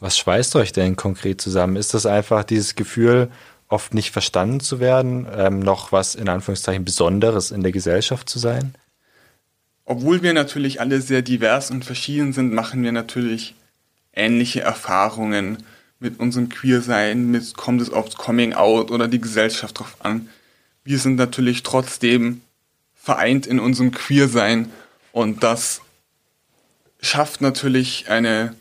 Was 0.00 0.18
schweißt 0.18 0.56
euch 0.56 0.72
denn 0.72 0.96
konkret 0.96 1.40
zusammen? 1.40 1.76
Ist 1.76 1.92
das 1.92 2.06
einfach 2.06 2.42
dieses 2.42 2.74
Gefühl, 2.74 3.30
oft 3.68 3.94
nicht 3.94 4.10
verstanden 4.10 4.60
zu 4.60 4.80
werden, 4.80 5.28
ähm, 5.36 5.60
noch 5.60 5.92
was 5.92 6.14
in 6.14 6.28
Anführungszeichen 6.28 6.84
Besonderes 6.84 7.50
in 7.50 7.62
der 7.62 7.70
Gesellschaft 7.70 8.28
zu 8.28 8.38
sein? 8.38 8.74
Obwohl 9.84 10.22
wir 10.22 10.32
natürlich 10.32 10.80
alle 10.80 11.00
sehr 11.00 11.22
divers 11.22 11.70
und 11.70 11.84
verschieden 11.84 12.32
sind, 12.32 12.52
machen 12.52 12.82
wir 12.82 12.92
natürlich 12.92 13.54
ähnliche 14.12 14.62
Erfahrungen 14.62 15.58
mit 16.00 16.18
unserem 16.18 16.48
Queersein, 16.48 17.30
mit 17.30 17.56
kommt 17.56 17.82
es 17.82 17.92
aufs 17.92 18.16
Coming 18.16 18.54
Out 18.54 18.90
oder 18.90 19.06
die 19.06 19.20
Gesellschaft 19.20 19.78
drauf 19.78 19.96
an. 20.00 20.28
Wir 20.82 20.98
sind 20.98 21.16
natürlich 21.16 21.62
trotzdem 21.62 22.40
vereint 22.94 23.46
in 23.46 23.60
unserem 23.60 23.92
Queersein 23.92 24.70
und 25.12 25.42
das 25.42 25.80
schafft 27.00 27.40
natürlich 27.40 28.08
eine 28.08 28.54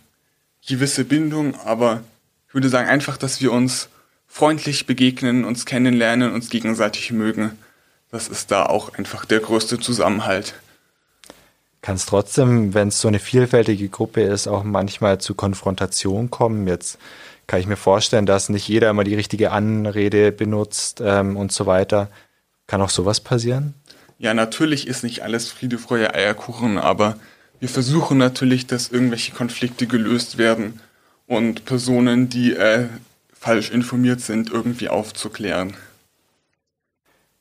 gewisse 0.66 1.06
Bindung, 1.06 1.56
aber 1.62 2.04
ich 2.48 2.54
würde 2.54 2.70
sagen 2.70 2.88
einfach, 2.90 3.18
dass 3.18 3.42
wir 3.42 3.52
uns 3.52 3.90
freundlich 4.28 4.86
begegnen, 4.86 5.46
uns 5.46 5.66
kennenlernen, 5.66 6.34
uns 6.34 6.50
gegenseitig 6.50 7.12
mögen. 7.12 7.58
Das 8.12 8.28
ist 8.28 8.52
da 8.52 8.66
auch 8.66 8.94
einfach 8.94 9.26
der 9.26 9.40
größte 9.40 9.80
Zusammenhalt. 9.80 10.56
Kann 11.82 11.96
es 11.96 12.06
trotzdem, 12.06 12.74
wenn 12.74 12.90
es 12.90 13.00
so 13.00 13.08
eine 13.08 13.20
vielfältige 13.20 13.88
Gruppe 13.88 14.22
ist, 14.22 14.48
auch 14.48 14.64
manchmal 14.64 15.20
zu 15.20 15.34
Konfrontation 15.34 16.30
kommen? 16.30 16.68
Jetzt 16.68 16.98
kann 17.48 17.60
ich 17.60 17.68
mir 17.68 17.78
vorstellen, 17.78 18.26
dass 18.26 18.50
nicht 18.50 18.68
jeder 18.68 18.90
immer 18.90 19.04
die 19.04 19.16
richtige 19.16 19.52
Anrede 19.52 20.32
benutzt 20.32 21.02
ähm, 21.04 21.38
und 21.38 21.52
so 21.52 21.66
weiter. 21.66 22.10
Kann 22.68 22.82
auch 22.82 22.90
sowas 22.90 23.22
passieren? 23.22 23.74
Ja, 24.20 24.34
natürlich 24.34 24.86
ist 24.86 25.04
nicht 25.04 25.24
alles 25.24 25.50
Friede, 25.50 25.78
Freude, 25.78 26.14
Eierkuchen, 26.14 26.78
aber 26.78 27.16
wir 27.62 27.70
versuchen 27.70 28.18
natürlich, 28.18 28.68
dass 28.68 28.90
irgendwelche 28.90 29.32
Konflikte 29.32 29.88
gelöst 29.88 30.38
werden 30.38 30.82
und 31.26 31.64
Personen, 31.64 32.28
die 32.28 32.54
äh, 32.54 32.88
falsch 33.34 33.72
informiert 33.72 34.20
sind, 34.20 34.52
irgendwie 34.52 34.90
aufzuklären. 34.90 35.74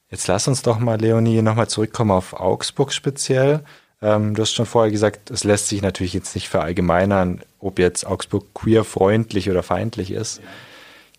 Jetzt 0.08 0.28
lass 0.28 0.46
uns 0.46 0.62
doch 0.62 0.78
mal, 0.78 1.00
Leonie, 1.00 1.42
nochmal 1.42 1.68
zurückkommen 1.68 2.12
auf 2.12 2.32
Augsburg 2.32 2.92
speziell. 2.92 3.64
Ähm, 4.00 4.34
du 4.34 4.42
hast 4.42 4.52
schon 4.54 4.64
vorher 4.64 4.92
gesagt, 4.92 5.32
es 5.32 5.42
lässt 5.42 5.66
sich 5.66 5.82
natürlich 5.82 6.14
jetzt 6.14 6.36
nicht 6.36 6.48
verallgemeinern, 6.48 7.40
ob 7.58 7.80
jetzt 7.80 8.06
Augsburg 8.06 8.54
queer-freundlich 8.54 9.50
oder 9.50 9.64
feindlich 9.64 10.12
ist. 10.12 10.38
Ja. 10.38 10.44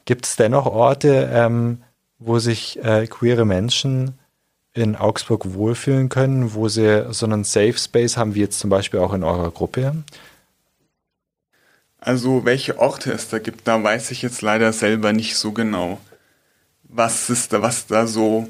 Gibt 0.05 0.25
es 0.25 0.37
dennoch 0.37 0.65
Orte, 0.65 1.29
ähm, 1.33 1.83
wo 2.17 2.39
sich 2.39 2.81
äh, 2.81 3.07
queere 3.07 3.45
Menschen 3.45 4.18
in 4.79 4.95
Augsburg 4.95 5.53
wohlfühlen 5.53 6.09
können, 6.09 6.53
wo 6.53 6.67
sie 6.69 7.07
so 7.11 7.25
einen 7.25 7.43
Safe 7.43 7.77
Space 7.77 8.17
haben, 8.17 8.35
wie 8.35 8.41
jetzt 8.41 8.59
zum 8.59 8.69
Beispiel 8.69 8.99
auch 8.99 9.13
in 9.13 9.23
eurer 9.23 9.51
Gruppe? 9.51 10.03
Also 11.99 12.45
welche 12.45 12.79
Orte 12.79 13.11
es 13.11 13.29
da 13.29 13.39
gibt, 13.39 13.67
da 13.67 13.83
weiß 13.83 14.11
ich 14.11 14.21
jetzt 14.21 14.41
leider 14.41 14.71
selber 14.73 15.13
nicht 15.13 15.35
so 15.35 15.51
genau. 15.51 15.99
Was 16.83 17.29
ist 17.29 17.53
da, 17.53 17.61
was 17.61 17.87
da 17.87 18.07
so 18.07 18.47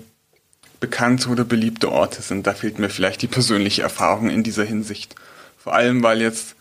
bekannte 0.80 1.30
oder 1.30 1.44
beliebte 1.44 1.92
Orte 1.92 2.22
sind. 2.22 2.48
Da 2.48 2.54
fehlt 2.54 2.80
mir 2.80 2.90
vielleicht 2.90 3.22
die 3.22 3.28
persönliche 3.28 3.82
Erfahrung 3.82 4.30
in 4.30 4.44
dieser 4.44 4.64
Hinsicht. 4.64 5.16
Vor 5.58 5.74
allem, 5.74 6.04
weil 6.04 6.22
jetzt 6.22 6.56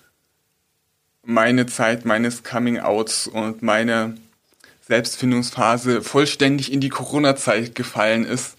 meine 1.25 1.67
Zeit 1.67 2.05
meines 2.05 2.43
Coming-Outs 2.43 3.29
und 3.29 3.63
meine 3.63 4.17
Selbstfindungsphase 4.87 6.03
vollständig 6.03 6.73
in 6.73 6.81
die 6.81 6.89
Corona-Zeit 6.89 7.75
gefallen 7.75 8.25
ist, 8.25 8.57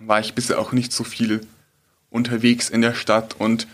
war 0.00 0.20
ich 0.20 0.34
bisher 0.34 0.58
auch 0.58 0.72
nicht 0.72 0.92
so 0.92 1.04
viel 1.04 1.40
unterwegs 2.10 2.68
in 2.68 2.82
der 2.82 2.94
Stadt 2.94 3.36
und 3.38 3.66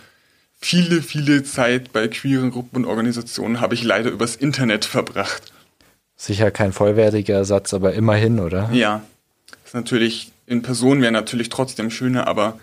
viele, 0.58 1.02
viele 1.02 1.44
Zeit 1.44 1.92
bei 1.92 2.08
queeren 2.08 2.50
Gruppen 2.50 2.76
und 2.76 2.84
Organisationen 2.84 3.60
habe 3.60 3.74
ich 3.74 3.82
leider 3.82 4.10
übers 4.10 4.36
Internet 4.36 4.84
verbracht. 4.84 5.52
Sicher 6.16 6.50
kein 6.50 6.72
vollwertiger 6.72 7.34
Ersatz, 7.34 7.74
aber 7.74 7.94
immerhin, 7.94 8.40
oder? 8.40 8.70
Ja. 8.72 9.02
Ist 9.64 9.74
natürlich 9.74 10.32
in 10.46 10.62
Person 10.62 11.02
wäre 11.02 11.12
natürlich 11.12 11.48
trotzdem 11.48 11.90
schöner, 11.90 12.26
aber 12.26 12.58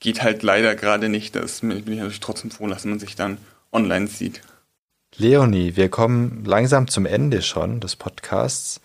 geht 0.00 0.22
halt 0.22 0.42
leider 0.42 0.74
gerade 0.74 1.08
nicht. 1.08 1.36
Das 1.36 1.60
bin 1.60 1.72
ich 1.72 1.86
natürlich 1.86 2.20
trotzdem 2.20 2.50
froh, 2.50 2.66
dass 2.66 2.84
man 2.84 2.98
sich 2.98 3.14
dann 3.14 3.38
online 3.72 4.06
sieht. 4.06 4.40
Leonie, 5.16 5.76
wir 5.76 5.88
kommen 5.88 6.44
langsam 6.44 6.88
zum 6.88 7.06
Ende 7.06 7.42
schon 7.42 7.80
des 7.80 7.96
Podcasts. 7.96 8.80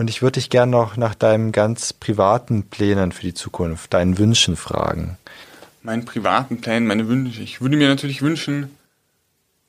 Und 0.00 0.08
ich 0.08 0.22
würde 0.22 0.40
dich 0.40 0.48
gerne 0.48 0.72
noch 0.72 0.96
nach 0.96 1.14
deinen 1.14 1.52
ganz 1.52 1.92
privaten 1.92 2.62
Plänen 2.62 3.12
für 3.12 3.20
die 3.20 3.34
Zukunft, 3.34 3.92
deinen 3.92 4.16
Wünschen 4.16 4.56
fragen. 4.56 5.18
Meinen 5.82 6.06
privaten 6.06 6.62
Plänen, 6.62 6.86
meine 6.86 7.06
Wünsche. 7.06 7.42
Ich 7.42 7.60
würde 7.60 7.76
mir 7.76 7.86
natürlich 7.86 8.22
wünschen, 8.22 8.74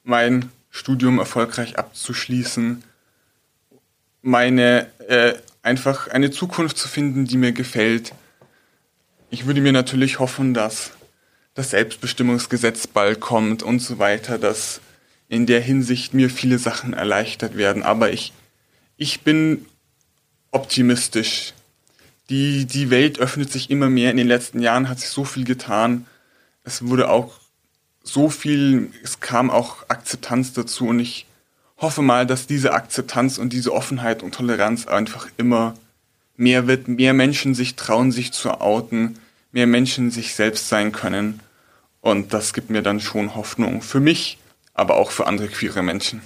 mein 0.06 0.50
Studium 0.70 1.20
erfolgreich 1.20 1.78
abzuschließen, 1.78 2.82
meine 4.22 4.88
äh, 5.10 5.34
einfach 5.63 6.08
eine 6.08 6.32
Zukunft 6.32 6.78
zu 6.78 6.88
finden, 6.88 7.26
die 7.26 7.36
mir 7.36 7.52
gefällt. 7.52 8.13
Ich 9.32 9.46
würde 9.48 9.60
mir 9.60 9.74
natürlich 9.74 10.20
hoffen, 10.20 10.54
dass 10.54 10.91
das 11.56 11.72
Selbstbestimmungsgesetz 11.72 12.88
bald 12.88 13.20
kommt 13.20 13.63
und 13.63 13.80
so 13.80 14.00
weiter, 14.00 14.38
dass 14.38 14.80
in 15.28 15.46
der 15.46 15.60
Hinsicht 15.60 16.13
mir 16.13 16.30
viele 16.30 16.58
Sachen 16.58 16.94
erleichtert 16.94 17.58
werden. 17.58 17.84
Aber 17.84 18.13
ich, 18.13 18.32
ich 18.96 19.24
bin 19.24 19.65
optimistisch. 20.52 21.54
Die, 22.30 22.66
die 22.66 22.90
Welt 22.90 23.20
öffnet 23.20 23.52
sich 23.52 23.70
immer 23.70 23.90
mehr. 23.90 24.12
In 24.12 24.18
den 24.18 24.28
letzten 24.28 24.62
Jahren 24.62 24.88
hat 24.88 25.00
sich 25.00 25.10
so 25.10 25.26
viel 25.26 25.44
getan. 25.44 26.06
Es 26.64 26.86
wurde 26.88 27.10
auch 27.10 27.34
so 28.04 28.30
viel, 28.30 28.92
es 29.04 29.20
kam 29.20 29.50
auch 29.50 29.90
Akzeptanz 29.90 30.54
dazu 30.54 30.88
und 30.88 31.00
ich 31.00 31.26
hoffe 31.78 32.02
mal, 32.02 32.26
dass 32.26 32.48
diese 32.48 32.74
Akzeptanz 32.74 33.38
und 33.38 33.54
diese 33.54 33.74
Offenheit 33.74 34.24
und 34.24 34.34
Toleranz 34.34 34.88
einfach 34.88 35.28
immer 35.38 35.74
mehr 36.38 36.68
wird, 36.68 36.88
mehr 36.88 37.14
Menschen 37.14 37.54
sich 37.54 37.76
trauen, 37.76 38.12
sich 38.12 38.32
zu 38.32 38.62
outen, 38.62 39.20
mehr 39.52 39.68
Menschen 39.68 40.12
sich 40.12 40.36
selbst 40.36 40.70
sein 40.70 40.92
können. 40.92 41.40
Und 42.02 42.34
das 42.34 42.54
gibt 42.54 42.70
mir 42.70 42.82
dann 42.82 43.00
schon 43.00 43.36
Hoffnung 43.36 43.82
für 43.82 44.00
mich, 44.00 44.38
aber 44.74 44.96
auch 44.96 45.12
für 45.12 45.28
andere 45.28 45.48
queere 45.48 45.84
Menschen. 45.84 46.22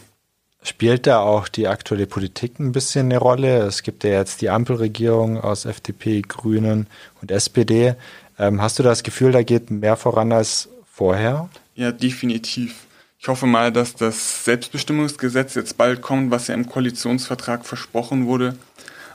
Spielt 0.65 1.05
da 1.05 1.19
auch 1.19 1.47
die 1.47 1.67
aktuelle 1.67 2.07
Politik 2.07 2.59
ein 2.59 2.71
bisschen 2.71 3.05
eine 3.05 3.19
Rolle? 3.19 3.59
Es 3.59 3.83
gibt 3.83 4.03
ja 4.03 4.09
jetzt 4.09 4.41
die 4.41 4.49
Ampelregierung 4.49 5.39
aus 5.39 5.65
FDP, 5.65 6.23
Grünen 6.23 6.87
und 7.21 7.29
SPD. 7.29 7.93
Ähm, 8.39 8.59
hast 8.59 8.79
du 8.79 8.83
das 8.83 9.03
Gefühl, 9.03 9.31
da 9.31 9.43
geht 9.43 9.69
mehr 9.69 9.95
voran 9.95 10.31
als 10.31 10.67
vorher? 10.91 11.49
Ja, 11.75 11.91
definitiv. 11.91 12.87
Ich 13.19 13.27
hoffe 13.27 13.45
mal, 13.45 13.71
dass 13.71 13.93
das 13.93 14.43
Selbstbestimmungsgesetz 14.43 15.53
jetzt 15.53 15.77
bald 15.77 16.01
kommt, 16.01 16.31
was 16.31 16.47
ja 16.47 16.55
im 16.55 16.67
Koalitionsvertrag 16.67 17.63
versprochen 17.63 18.25
wurde. 18.25 18.55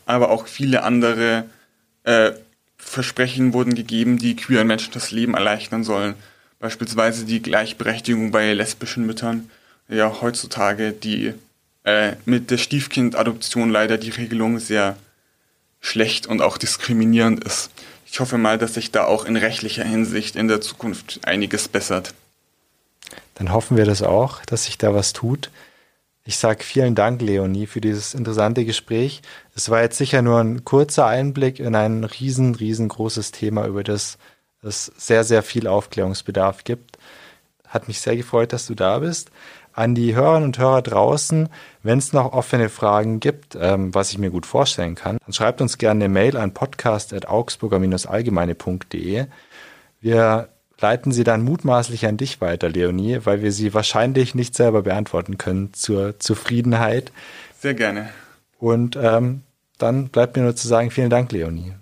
Aber 0.06 0.30
auch 0.30 0.46
viele 0.46 0.84
andere 0.84 1.46
äh, 2.04 2.30
Versprechen 2.76 3.54
wurden 3.54 3.74
gegeben, 3.74 4.18
die 4.18 4.36
queeren 4.36 4.68
Menschen 4.68 4.92
das 4.92 5.10
Leben 5.10 5.34
erleichtern 5.34 5.82
sollen. 5.82 6.14
Beispielsweise 6.60 7.24
die 7.24 7.42
Gleichberechtigung 7.42 8.30
bei 8.30 8.52
lesbischen 8.52 9.04
Müttern. 9.04 9.50
Ja, 9.90 10.20
heutzutage 10.20 10.92
die 10.92 11.34
äh, 11.84 12.12
mit 12.24 12.50
der 12.50 12.58
Stiefkindadoption 12.58 13.70
leider 13.70 13.98
die 13.98 14.10
Regelung 14.10 14.58
sehr 14.58 14.96
schlecht 15.80 16.26
und 16.26 16.42
auch 16.42 16.58
diskriminierend 16.58 17.42
ist. 17.44 17.70
Ich 18.06 18.20
hoffe 18.20 18.38
mal, 18.38 18.58
dass 18.58 18.74
sich 18.74 18.90
da 18.90 19.04
auch 19.04 19.24
in 19.24 19.36
rechtlicher 19.36 19.84
Hinsicht 19.84 20.36
in 20.36 20.48
der 20.48 20.60
Zukunft 20.60 21.20
einiges 21.24 21.68
bessert 21.68 22.14
dann 23.40 23.52
hoffen 23.52 23.78
wir 23.78 23.86
das 23.86 24.02
auch, 24.02 24.44
dass 24.44 24.66
sich 24.66 24.76
da 24.76 24.94
was 24.94 25.14
tut. 25.14 25.50
Ich 26.26 26.36
sage 26.36 26.62
vielen 26.62 26.94
Dank, 26.94 27.22
Leonie, 27.22 27.66
für 27.66 27.80
dieses 27.80 28.12
interessante 28.12 28.66
Gespräch. 28.66 29.22
Es 29.54 29.70
war 29.70 29.80
jetzt 29.80 29.96
sicher 29.96 30.20
nur 30.20 30.38
ein 30.40 30.66
kurzer 30.66 31.06
Einblick 31.06 31.58
in 31.58 31.74
ein 31.74 32.04
riesen, 32.04 32.54
riesengroßes 32.54 33.32
Thema, 33.32 33.66
über 33.66 33.82
das 33.82 34.18
es 34.62 34.92
sehr, 34.98 35.24
sehr 35.24 35.42
viel 35.42 35.66
Aufklärungsbedarf 35.66 36.64
gibt. 36.64 36.98
Hat 37.66 37.88
mich 37.88 38.00
sehr 38.00 38.14
gefreut, 38.14 38.52
dass 38.52 38.66
du 38.66 38.74
da 38.74 38.98
bist. 38.98 39.30
An 39.80 39.94
die 39.94 40.14
Hörerinnen 40.14 40.44
und 40.44 40.58
Hörer 40.58 40.82
draußen, 40.82 41.48
wenn 41.82 41.96
es 41.96 42.12
noch 42.12 42.34
offene 42.34 42.68
Fragen 42.68 43.18
gibt, 43.18 43.56
ähm, 43.58 43.94
was 43.94 44.12
ich 44.12 44.18
mir 44.18 44.28
gut 44.28 44.44
vorstellen 44.44 44.94
kann, 44.94 45.16
dann 45.24 45.32
schreibt 45.32 45.62
uns 45.62 45.78
gerne 45.78 46.04
eine 46.04 46.12
Mail 46.12 46.36
an 46.36 46.52
podcast.augsburger-allgemeine.de. 46.52 49.24
Wir 50.02 50.48
leiten 50.78 51.12
sie 51.12 51.24
dann 51.24 51.40
mutmaßlich 51.40 52.04
an 52.04 52.18
dich 52.18 52.42
weiter, 52.42 52.68
Leonie, 52.68 53.20
weil 53.24 53.40
wir 53.40 53.52
sie 53.52 53.72
wahrscheinlich 53.72 54.34
nicht 54.34 54.54
selber 54.54 54.82
beantworten 54.82 55.38
können 55.38 55.72
zur 55.72 56.18
Zufriedenheit. 56.18 57.10
Sehr 57.58 57.72
gerne. 57.72 58.10
Und 58.58 58.98
ähm, 59.00 59.44
dann 59.78 60.08
bleibt 60.08 60.36
mir 60.36 60.42
nur 60.42 60.56
zu 60.56 60.68
sagen, 60.68 60.90
vielen 60.90 61.08
Dank, 61.08 61.32
Leonie. 61.32 61.72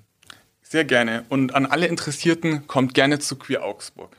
Sehr 0.62 0.84
gerne. 0.84 1.24
Und 1.30 1.56
an 1.56 1.66
alle 1.66 1.88
Interessierten, 1.88 2.68
kommt 2.68 2.94
gerne 2.94 3.18
zu 3.18 3.34
Queer 3.34 3.64
Augsburg. 3.64 4.10